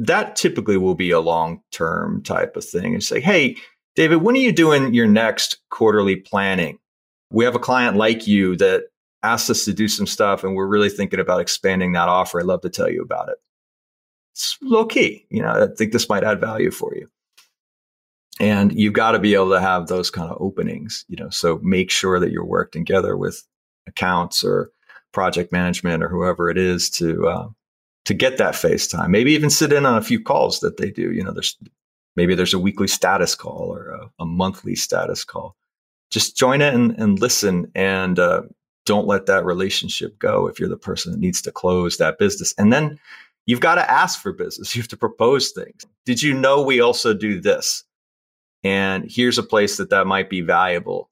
that 0.01 0.35
typically 0.35 0.77
will 0.77 0.95
be 0.95 1.11
a 1.11 1.19
long 1.19 1.61
term 1.71 2.23
type 2.23 2.57
of 2.57 2.65
thing 2.65 2.93
and 2.93 3.03
say, 3.03 3.21
hey, 3.21 3.55
David, 3.95 4.17
when 4.17 4.35
are 4.35 4.39
you 4.39 4.51
doing 4.51 4.93
your 4.93 5.07
next 5.07 5.57
quarterly 5.69 6.15
planning? 6.15 6.79
We 7.29 7.45
have 7.45 7.55
a 7.55 7.59
client 7.59 7.97
like 7.97 8.25
you 8.25 8.57
that 8.57 8.85
asked 9.21 9.49
us 9.51 9.63
to 9.65 9.73
do 9.73 9.87
some 9.87 10.07
stuff 10.07 10.43
and 10.43 10.55
we're 10.55 10.65
really 10.65 10.89
thinking 10.89 11.19
about 11.19 11.39
expanding 11.39 11.91
that 11.91 12.09
offer. 12.09 12.39
I'd 12.39 12.47
love 12.47 12.61
to 12.61 12.69
tell 12.69 12.89
you 12.89 13.03
about 13.03 13.29
it. 13.29 13.35
It's 14.33 14.57
low 14.63 14.85
key. 14.85 15.27
You 15.29 15.43
know, 15.43 15.49
I 15.49 15.67
think 15.75 15.91
this 15.91 16.09
might 16.09 16.23
add 16.23 16.41
value 16.41 16.71
for 16.71 16.95
you. 16.95 17.07
And 18.39 18.73
you've 18.73 18.93
got 18.93 19.11
to 19.11 19.19
be 19.19 19.35
able 19.35 19.51
to 19.51 19.61
have 19.61 19.85
those 19.85 20.09
kind 20.09 20.31
of 20.31 20.41
openings, 20.41 21.05
you 21.09 21.17
know, 21.17 21.29
so 21.29 21.59
make 21.61 21.91
sure 21.91 22.19
that 22.19 22.31
you're 22.31 22.43
working 22.43 22.85
together 22.85 23.15
with 23.15 23.43
accounts 23.85 24.43
or 24.43 24.71
project 25.11 25.51
management 25.51 26.01
or 26.01 26.09
whoever 26.09 26.49
it 26.49 26.57
is 26.57 26.89
to 26.91 27.27
uh, 27.27 27.47
to 28.05 28.13
get 28.13 28.37
that 28.37 28.55
face 28.55 28.87
time. 28.87 29.11
Maybe 29.11 29.33
even 29.33 29.49
sit 29.49 29.73
in 29.73 29.85
on 29.85 29.97
a 29.97 30.01
few 30.01 30.21
calls 30.21 30.59
that 30.59 30.77
they 30.77 30.89
do. 30.89 31.11
You 31.11 31.23
know, 31.23 31.31
there's 31.31 31.57
maybe 32.15 32.35
there's 32.35 32.53
a 32.53 32.59
weekly 32.59 32.87
status 32.87 33.35
call 33.35 33.73
or 33.73 33.89
a, 33.89 34.09
a 34.19 34.25
monthly 34.25 34.75
status 34.75 35.23
call. 35.23 35.55
Just 36.09 36.35
join 36.35 36.61
it 36.61 36.73
and, 36.73 36.91
and 36.99 37.19
listen 37.19 37.71
and 37.73 38.19
uh, 38.19 38.41
don't 38.85 39.07
let 39.07 39.27
that 39.27 39.45
relationship 39.45 40.17
go 40.19 40.47
if 40.47 40.59
you're 40.59 40.69
the 40.69 40.77
person 40.77 41.11
that 41.11 41.19
needs 41.19 41.41
to 41.43 41.51
close 41.51 41.97
that 41.97 42.17
business. 42.17 42.53
And 42.57 42.73
then 42.73 42.99
you've 43.45 43.59
got 43.59 43.75
to 43.75 43.89
ask 43.89 44.21
for 44.21 44.33
business. 44.33 44.75
You 44.75 44.81
have 44.81 44.89
to 44.89 44.97
propose 44.97 45.51
things. 45.51 45.85
Did 46.05 46.21
you 46.21 46.33
know 46.33 46.61
we 46.61 46.81
also 46.81 47.13
do 47.13 47.39
this? 47.39 47.83
And 48.63 49.05
here's 49.09 49.37
a 49.37 49.43
place 49.43 49.77
that 49.77 49.89
that 49.89 50.07
might 50.07 50.29
be 50.29 50.41
valuable 50.41 51.09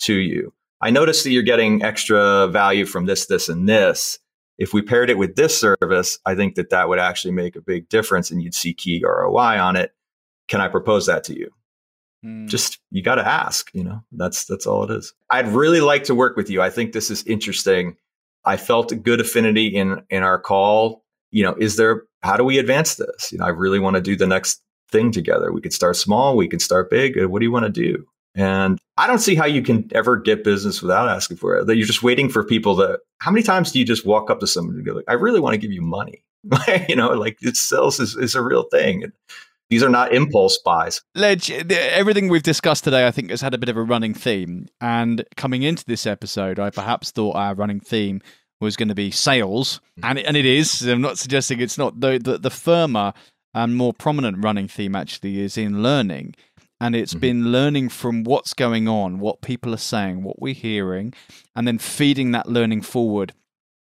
to 0.00 0.14
you. 0.14 0.52
I 0.80 0.90
noticed 0.90 1.24
that 1.24 1.30
you're 1.30 1.42
getting 1.42 1.82
extra 1.82 2.46
value 2.48 2.84
from 2.84 3.06
this, 3.06 3.26
this, 3.26 3.48
and 3.48 3.68
this. 3.68 4.18
If 4.58 4.72
we 4.72 4.82
paired 4.82 5.10
it 5.10 5.18
with 5.18 5.36
this 5.36 5.58
service, 5.58 6.18
I 6.24 6.34
think 6.34 6.54
that 6.54 6.70
that 6.70 6.88
would 6.88 6.98
actually 6.98 7.32
make 7.32 7.56
a 7.56 7.60
big 7.60 7.88
difference 7.88 8.30
and 8.30 8.42
you'd 8.42 8.54
see 8.54 8.72
key 8.72 9.02
ROI 9.04 9.58
on 9.60 9.76
it. 9.76 9.92
Can 10.48 10.60
I 10.60 10.68
propose 10.68 11.06
that 11.06 11.24
to 11.24 11.38
you? 11.38 11.50
Mm. 12.24 12.48
Just 12.48 12.78
you 12.90 13.02
got 13.02 13.16
to 13.16 13.26
ask, 13.26 13.70
you 13.74 13.84
know. 13.84 14.02
That's 14.12 14.44
that's 14.44 14.66
all 14.66 14.84
it 14.84 14.90
is. 14.90 15.12
I'd 15.30 15.48
really 15.48 15.80
like 15.80 16.04
to 16.04 16.14
work 16.14 16.36
with 16.36 16.48
you. 16.48 16.62
I 16.62 16.70
think 16.70 16.92
this 16.92 17.10
is 17.10 17.24
interesting. 17.24 17.96
I 18.44 18.56
felt 18.56 18.92
a 18.92 18.96
good 18.96 19.20
affinity 19.20 19.66
in 19.66 20.02
in 20.10 20.22
our 20.22 20.38
call. 20.38 21.04
You 21.30 21.44
know, 21.44 21.54
is 21.58 21.76
there 21.76 22.04
how 22.22 22.36
do 22.36 22.44
we 22.44 22.58
advance 22.58 22.94
this? 22.94 23.32
You 23.32 23.38
know, 23.38 23.44
I 23.44 23.50
really 23.50 23.78
want 23.78 23.96
to 23.96 24.02
do 24.02 24.16
the 24.16 24.26
next 24.26 24.62
thing 24.90 25.10
together. 25.10 25.52
We 25.52 25.60
could 25.60 25.72
start 25.72 25.96
small, 25.96 26.36
we 26.36 26.48
can 26.48 26.60
start 26.60 26.90
big. 26.90 27.22
What 27.26 27.40
do 27.40 27.44
you 27.44 27.52
want 27.52 27.66
to 27.66 27.72
do? 27.72 28.06
And 28.34 28.80
I 28.96 29.06
don't 29.06 29.18
see 29.18 29.34
how 29.34 29.46
you 29.46 29.62
can 29.62 29.88
ever 29.94 30.16
get 30.16 30.42
business 30.44 30.82
without 30.82 31.08
asking 31.08 31.36
for 31.36 31.56
it. 31.56 31.66
That 31.66 31.76
you're 31.76 31.86
just 31.86 32.02
waiting 32.02 32.28
for 32.28 32.44
people 32.44 32.76
to. 32.76 32.98
How 33.18 33.30
many 33.30 33.42
times 33.42 33.72
do 33.72 33.78
you 33.78 33.84
just 33.84 34.04
walk 34.04 34.30
up 34.30 34.40
to 34.40 34.46
somebody 34.46 34.78
and 34.78 34.86
go, 34.86 34.92
like, 34.92 35.04
"I 35.08 35.12
really 35.12 35.40
want 35.40 35.54
to 35.54 35.58
give 35.58 35.72
you 35.72 35.82
money"? 35.82 36.24
you 36.88 36.96
know, 36.96 37.10
like 37.10 37.38
it 37.42 37.56
sales 37.56 38.00
is, 38.00 38.16
is 38.16 38.34
a 38.34 38.42
real 38.42 38.64
thing. 38.64 39.04
And 39.04 39.12
these 39.70 39.82
are 39.82 39.88
not 39.88 40.12
impulse 40.12 40.58
buys. 40.58 41.00
Ledge, 41.14 41.50
everything 41.50 42.28
we've 42.28 42.42
discussed 42.42 42.84
today, 42.84 43.06
I 43.06 43.10
think, 43.10 43.30
has 43.30 43.40
had 43.40 43.54
a 43.54 43.58
bit 43.58 43.68
of 43.68 43.76
a 43.76 43.82
running 43.82 44.14
theme. 44.14 44.66
And 44.80 45.24
coming 45.36 45.62
into 45.62 45.84
this 45.86 46.06
episode, 46.06 46.58
I 46.58 46.70
perhaps 46.70 47.10
thought 47.10 47.36
our 47.36 47.54
running 47.54 47.80
theme 47.80 48.20
was 48.60 48.76
going 48.76 48.88
to 48.88 48.94
be 48.94 49.10
sales, 49.10 49.80
mm. 49.98 50.08
and 50.08 50.18
and 50.18 50.36
it 50.36 50.46
is. 50.46 50.82
I'm 50.82 51.00
not 51.00 51.18
suggesting 51.18 51.60
it's 51.60 51.78
not. 51.78 52.00
The 52.00 52.18
the, 52.18 52.38
the 52.38 52.50
firmer 52.50 53.12
and 53.54 53.76
more 53.76 53.92
prominent 53.92 54.42
running 54.44 54.68
theme 54.68 54.96
actually 54.96 55.40
is 55.40 55.56
in 55.56 55.82
learning 55.82 56.34
and 56.84 56.94
it's 56.94 57.12
mm-hmm. 57.12 57.20
been 57.20 57.50
learning 57.50 57.88
from 57.88 58.24
what's 58.24 58.52
going 58.52 58.86
on, 58.86 59.18
what 59.18 59.40
people 59.40 59.72
are 59.72 59.78
saying, 59.78 60.22
what 60.22 60.42
we're 60.42 60.52
hearing, 60.52 61.14
and 61.56 61.66
then 61.66 61.78
feeding 61.78 62.32
that 62.32 62.46
learning 62.46 62.82
forward 62.82 63.32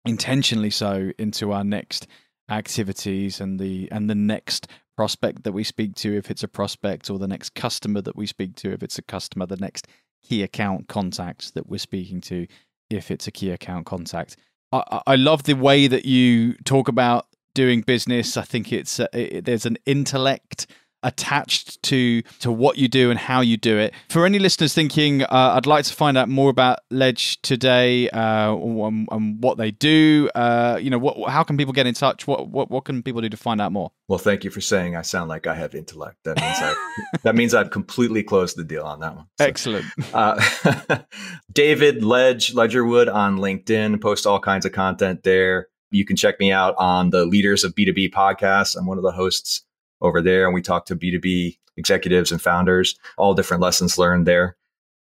intentionally 0.04 0.72
so 0.72 1.12
into 1.20 1.52
our 1.52 1.64
next 1.64 2.08
activities 2.50 3.40
and 3.40 3.60
the 3.60 3.88
and 3.92 4.10
the 4.10 4.16
next 4.16 4.68
prospect 4.96 5.44
that 5.44 5.52
we 5.52 5.64
speak 5.64 5.94
to 5.94 6.18
if 6.18 6.32
it's 6.32 6.42
a 6.42 6.48
prospect 6.48 7.12
or 7.12 7.20
the 7.20 7.28
next 7.28 7.54
customer 7.54 8.02
that 8.02 8.16
we 8.16 8.26
speak 8.26 8.56
to 8.56 8.72
if 8.72 8.82
it's 8.82 8.98
a 8.98 9.04
customer 9.04 9.46
the 9.46 9.58
next 9.58 9.86
key 10.24 10.42
account 10.42 10.88
contact 10.88 11.54
that 11.54 11.68
we're 11.68 11.78
speaking 11.78 12.20
to 12.22 12.48
if 12.90 13.12
it's 13.12 13.28
a 13.28 13.32
key 13.32 13.52
account 13.52 13.86
contact 13.86 14.38
i, 14.72 15.02
I 15.06 15.16
love 15.18 15.44
the 15.44 15.56
way 15.56 15.88
that 15.88 16.06
you 16.06 16.54
talk 16.64 16.88
about 16.88 17.28
doing 17.54 17.82
business 17.82 18.38
i 18.38 18.44
think 18.44 18.72
it's 18.72 18.98
uh, 18.98 19.08
it, 19.12 19.44
there's 19.44 19.66
an 19.66 19.78
intellect 19.86 20.68
attached 21.08 21.82
to 21.84 22.22
to 22.40 22.52
what 22.52 22.78
you 22.78 22.88
do 22.90 23.10
and 23.10 23.18
how 23.18 23.40
you 23.40 23.56
do 23.56 23.78
it. 23.78 23.94
For 24.10 24.26
any 24.26 24.40
listeners 24.40 24.74
thinking, 24.74 25.24
uh, 25.24 25.28
I'd 25.56 25.66
like 25.66 25.86
to 25.86 25.94
find 25.94 26.18
out 26.18 26.28
more 26.28 26.50
about 26.50 26.80
Ledge 26.92 27.42
today 27.42 28.10
uh, 28.10 28.54
and, 28.54 29.08
and, 29.10 29.42
what 29.42 29.58
they 29.58 29.72
do. 29.72 30.30
Uh, 30.36 30.78
you 30.82 30.90
know, 30.90 30.98
what, 30.98 31.30
how 31.30 31.44
can 31.44 31.56
people 31.58 31.74
get 31.74 31.88
in 31.88 31.94
touch? 31.94 32.28
What, 32.28 32.50
what 32.50 32.70
what 32.70 32.84
can 32.84 33.02
people 33.02 33.22
do 33.22 33.30
to 33.30 33.38
find 33.38 33.62
out 33.62 33.72
more? 33.72 33.92
Well, 34.10 34.20
thank 34.20 34.44
you 34.44 34.52
for 34.52 34.62
saying 34.62 34.96
I 34.98 35.02
sound 35.02 35.30
like 35.30 35.48
I 35.48 35.56
have 35.56 35.74
intellect. 35.74 36.18
That 36.26 36.40
means 36.42 36.58
I 36.60 36.76
that 37.24 37.36
means 37.36 37.54
I've 37.54 37.72
completely 37.72 38.22
closed 38.22 38.58
the 38.58 38.66
deal 38.66 38.84
on 38.84 39.00
that 39.00 39.16
one. 39.16 39.26
So, 39.40 39.46
Excellent. 39.46 39.86
Uh, 40.14 41.00
David 41.54 42.04
Ledge 42.04 42.54
Ledgerwood 42.54 43.14
on 43.14 43.38
LinkedIn. 43.38 44.02
Post 44.02 44.28
all 44.28 44.42
kinds 44.42 44.66
of 44.66 44.74
content 44.74 45.24
there. 45.24 45.68
You 45.90 46.06
can 46.06 46.18
check 46.18 46.38
me 46.42 46.52
out 46.52 46.76
on 46.78 47.12
the 47.12 47.26
Leaders 47.26 47.64
of 47.64 47.74
B2B 47.74 48.12
podcast. 48.12 48.76
I'm 48.76 48.86
one 48.86 48.98
of 48.98 49.06
the 49.06 49.14
hosts 49.14 49.64
over 50.02 50.22
there. 50.22 50.46
And 50.46 50.54
we 50.54 50.62
talk 50.62 50.86
to 50.86 50.96
B2B 50.96 51.58
executives 51.78 52.32
and 52.32 52.42
founders, 52.42 52.98
all 53.18 53.34
different 53.34 53.62
lessons 53.62 53.98
learned 53.98 54.26
there. 54.26 54.58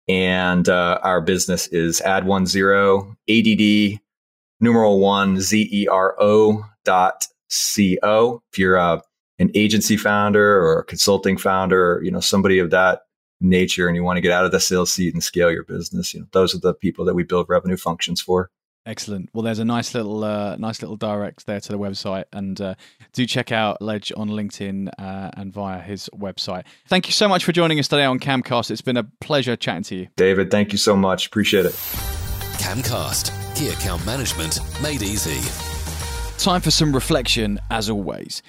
And 0.09 0.69
uh, 0.69 1.01
our 1.03 1.21
business 1.21 1.67
is 1.69 2.01
Add1Zero, 2.01 3.17
ADD, 3.29 4.01
numeral 4.61 5.01
one, 5.01 5.41
Z 5.41 5.69
E 5.73 5.89
R 5.89 6.15
O 6.21 6.65
dot 6.85 7.27
C 7.49 7.99
O. 8.03 8.43
If 8.53 8.59
you're 8.59 8.79
uh, 8.79 9.01
an 9.39 9.51
agency 9.55 9.97
founder 9.97 10.61
or 10.61 10.81
a 10.81 10.85
consulting 10.85 11.37
founder, 11.37 12.01
you 12.05 12.11
know, 12.11 12.21
somebody 12.21 12.59
of 12.59 12.71
that 12.71 13.03
nature 13.41 13.87
and 13.87 13.97
you 13.97 14.03
want 14.03 14.17
to 14.17 14.23
get 14.23 14.33
out 14.33 14.45
of 14.45 14.53
the 14.53 14.61
sales 14.61 14.93
seat 14.93 15.13
and 15.13 15.23
scale 15.23 15.51
your 15.51 15.65
business, 15.65 16.15
you 16.15 16.21
know, 16.21 16.27
those 16.33 16.55
are 16.55 16.61
the 16.61 16.75
people 16.75 17.05
that 17.05 17.15
we 17.15 17.23
build 17.23 17.47
revenue 17.49 17.77
functions 17.77 18.21
for. 18.21 18.51
Excellent. 18.87 19.29
Well, 19.35 19.43
there's 19.43 19.59
a 19.59 19.65
nice 19.65 19.95
little, 19.95 20.23
uh, 20.23 20.57
nice 20.57 20.81
little 20.81 20.97
direct 20.97 21.45
there 21.47 21.59
to 21.59 21.73
the 21.73 21.79
website, 21.79 22.25
and 22.33 22.59
uh, 22.61 22.75
do 23.13 23.27
check 23.27 23.51
out 23.51 23.83
Ledge 23.83 24.13
on 24.17 24.29
LinkedIn 24.29 24.89
uh, 24.97 25.31
and 25.37 25.53
via 25.53 25.81
his 25.81 26.09
website. 26.15 26.65
Thank 26.87 27.09
you 27.09 27.13
so 27.13 27.29
much 27.29 27.45
for 27.45 27.51
joining 27.51 27.81
us 27.81 27.89
today 27.89 28.05
on 28.05 28.21
KAMcast. 28.21 28.71
It's 28.71 28.83
been 28.83 28.97
a 28.97 29.05
pleasure 29.21 29.57
chatting 29.57 29.83
to 29.85 29.97
you, 29.97 30.09
David. 30.17 30.53
Thank 30.53 30.71
you 30.71 30.79
so 30.79 30.95
much. 30.95 31.27
Appreciate 31.27 31.67
it. 31.67 31.73
KAMcast, 32.59 33.57
key 33.57 33.69
account 33.69 34.07
management 34.07 34.61
made 34.81 35.03
easy. 35.03 35.41
Time 36.39 36.61
for 36.61 36.71
some 36.71 36.93
reflection, 36.95 37.59
as 37.71 37.91
always. 37.91 38.43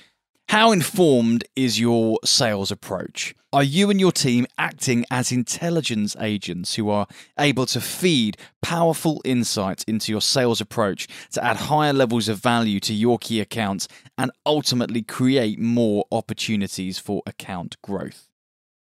How 0.49 0.71
informed 0.71 1.43
is 1.57 1.77
your 1.77 2.19
sales 2.23 2.71
approach? 2.71 3.36
Are 3.51 3.63
you 3.63 3.89
and 3.89 3.99
your 3.99 4.13
team 4.13 4.47
acting 4.57 5.03
as 5.12 5.29
intelligence 5.29 6.15
agents 6.21 6.75
who 6.75 6.89
are 6.89 7.05
able 7.38 7.65
to 7.65 7.81
feed 7.81 8.38
powerful 8.62 9.21
insights 9.25 9.83
into 9.83 10.13
your 10.13 10.21
sales 10.21 10.62
approach 10.62 11.10
to 11.33 11.43
add 11.43 11.57
higher 11.57 11.91
levels 11.91 12.29
of 12.29 12.39
value 12.39 12.79
to 12.79 12.93
your 12.93 13.17
key 13.19 13.41
accounts 13.41 13.89
and 14.17 14.31
ultimately 14.45 15.01
create 15.01 15.60
more 15.60 16.05
opportunities 16.13 16.97
for 16.97 17.23
account 17.25 17.75
growth? 17.81 18.29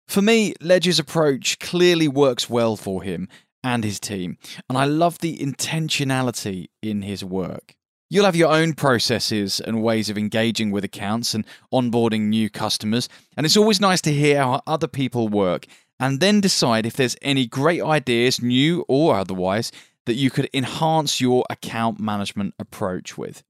For 0.07 0.23
me, 0.23 0.55
Ledger's 0.59 0.97
approach 0.97 1.59
clearly 1.59 2.07
works 2.07 2.49
well 2.49 2.75
for 2.75 3.03
him 3.03 3.29
and 3.63 3.83
his 3.83 3.99
team, 3.99 4.39
and 4.67 4.77
I 4.77 4.85
love 4.85 5.19
the 5.19 5.37
intentionality 5.37 6.69
in 6.81 7.03
his 7.03 7.23
work. 7.23 7.75
You'll 8.09 8.25
have 8.25 8.35
your 8.35 8.51
own 8.51 8.73
processes 8.73 9.59
and 9.59 9.81
ways 9.81 10.09
of 10.09 10.17
engaging 10.17 10.71
with 10.71 10.83
accounts 10.83 11.33
and 11.33 11.45
onboarding 11.73 12.27
new 12.27 12.49
customers, 12.49 13.09
and 13.35 13.45
it's 13.45 13.57
always 13.57 13.81
nice 13.81 14.01
to 14.01 14.13
hear 14.13 14.37
how 14.37 14.61
other 14.67 14.87
people 14.87 15.27
work 15.27 15.65
and 15.99 16.19
then 16.19 16.41
decide 16.41 16.85
if 16.85 16.95
there's 16.95 17.15
any 17.21 17.47
great 17.47 17.81
ideas, 17.81 18.41
new 18.41 18.85
or 18.87 19.15
otherwise, 19.15 19.71
that 20.05 20.15
you 20.15 20.29
could 20.29 20.49
enhance 20.53 21.21
your 21.21 21.45
account 21.49 21.99
management 21.99 22.53
approach 22.59 23.17
with. 23.17 23.43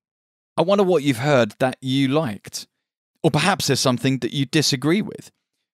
I 0.56 0.62
wonder 0.62 0.84
what 0.84 1.04
you've 1.04 1.18
heard 1.18 1.56
that 1.60 1.78
you 1.82 2.08
liked. 2.08 2.68
Or 3.24 3.32
perhaps 3.32 3.68
there's 3.68 3.80
something 3.80 4.20
that 4.20 4.34
you 4.34 4.46
disagree 4.46 5.02
with. 5.02 5.32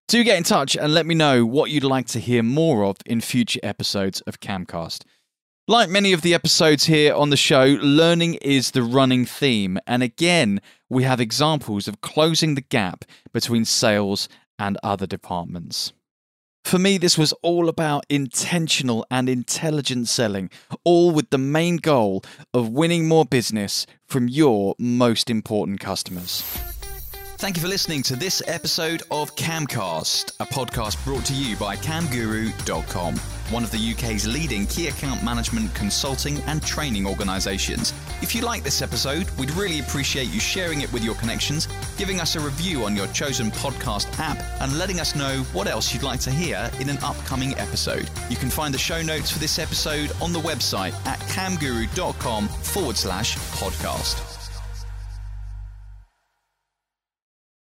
Do 0.08 0.24
get 0.24 0.38
in 0.38 0.44
touch 0.44 0.78
and 0.78 0.94
let 0.94 1.06
me 1.06 1.16
know 1.16 1.46
what 1.46 1.70
you'd 1.70 1.84
like 1.84 2.08
to 2.08 2.20
hear 2.20 2.44
more 2.44 2.86
of 2.86 2.98
in 3.06 3.22
future 3.22 3.60
episodes 3.62 4.22
of 4.22 4.40
KAMcast. 4.40 5.04
Like 5.70 5.88
many 5.88 6.14
of 6.14 6.24
the 6.24 6.34
episodes 6.34 6.86
here 6.86 7.14
on 7.14 7.30
the 7.30 7.38
show, 7.38 7.78
learning 7.80 8.40
is 8.42 8.72
the 8.72 8.82
running 8.82 9.24
theme. 9.28 9.78
And 9.86 10.02
again, 10.02 10.62
we 10.90 11.04
have 11.04 11.20
examples 11.20 11.88
of 11.88 12.02
closing 12.02 12.56
the 12.56 12.62
gap 12.62 13.06
between 13.34 13.66
sales 13.66 14.28
and 14.58 14.80
other 14.82 15.06
departments. 15.06 15.94
For 16.64 16.80
me, 16.80 16.98
this 16.98 17.20
was 17.20 17.34
all 17.44 17.70
about 17.70 18.08
intentional 18.10 19.06
and 19.12 19.30
intelligent 19.30 20.08
selling, 20.08 20.50
all 20.84 21.12
with 21.12 21.30
the 21.30 21.38
main 21.38 21.78
goal 21.78 22.24
of 22.52 22.70
winning 22.70 23.08
more 23.08 23.26
business 23.26 23.86
from 24.08 24.28
your 24.28 24.74
most 24.80 25.30
important 25.30 25.80
customers. 25.80 26.42
Thank 27.38 27.58
you 27.58 27.62
for 27.62 27.70
listening 27.70 28.02
to 28.04 28.16
this 28.16 28.42
episode 28.48 29.04
of 29.12 29.36
KAMcast, 29.36 30.36
a 30.40 30.46
podcast 30.48 31.02
brought 31.06 31.26
to 31.26 31.36
you 31.36 31.56
by 31.58 31.76
kamguru.com, 31.76 33.22
one 33.52 33.64
of 33.64 33.72
the 33.72 33.92
UK's 33.92 34.28
leading 34.28 34.66
key 34.68 34.88
account 34.88 35.24
management 35.24 35.74
consulting 35.76 36.38
and 36.42 36.62
training 36.64 37.06
organisations. 37.06 37.94
If 38.22 38.36
you 38.36 38.42
like 38.42 38.64
this 38.64 38.82
episode, 38.82 39.30
we'd 39.38 39.52
really 39.52 39.80
appreciate 39.80 40.30
you 40.30 40.40
sharing 40.40 40.82
it 40.82 40.92
with 40.94 41.04
your 41.04 41.16
connections, 41.16 41.68
giving 41.98 42.20
us 42.20 42.36
a 42.36 42.40
review 42.40 42.86
on 42.86 42.96
your 42.96 43.08
chosen 43.08 43.52
podcast 43.52 44.08
app, 44.20 44.40
and 44.62 44.78
letting 44.78 45.00
us 45.00 45.16
know 45.16 45.44
what 45.54 45.68
else 45.68 45.94
you'd 45.94 46.04
like 46.04 46.20
to 46.22 46.32
hear 46.32 46.70
in 46.80 46.90
an 46.90 46.98
upcoming 47.04 47.58
episode. 47.58 48.10
You 48.30 48.36
can 48.36 48.50
find 48.50 48.74
the 48.74 48.78
show 48.78 49.02
notes 49.02 49.32
for 49.32 49.40
this 49.40 49.60
episode 49.60 50.12
on 50.22 50.34
the 50.34 50.40
website 50.40 50.94
at 51.06 51.20
kamguru.com 51.22 52.48
forward 52.48 52.98
slash 52.98 53.38
podcast. 53.38 54.39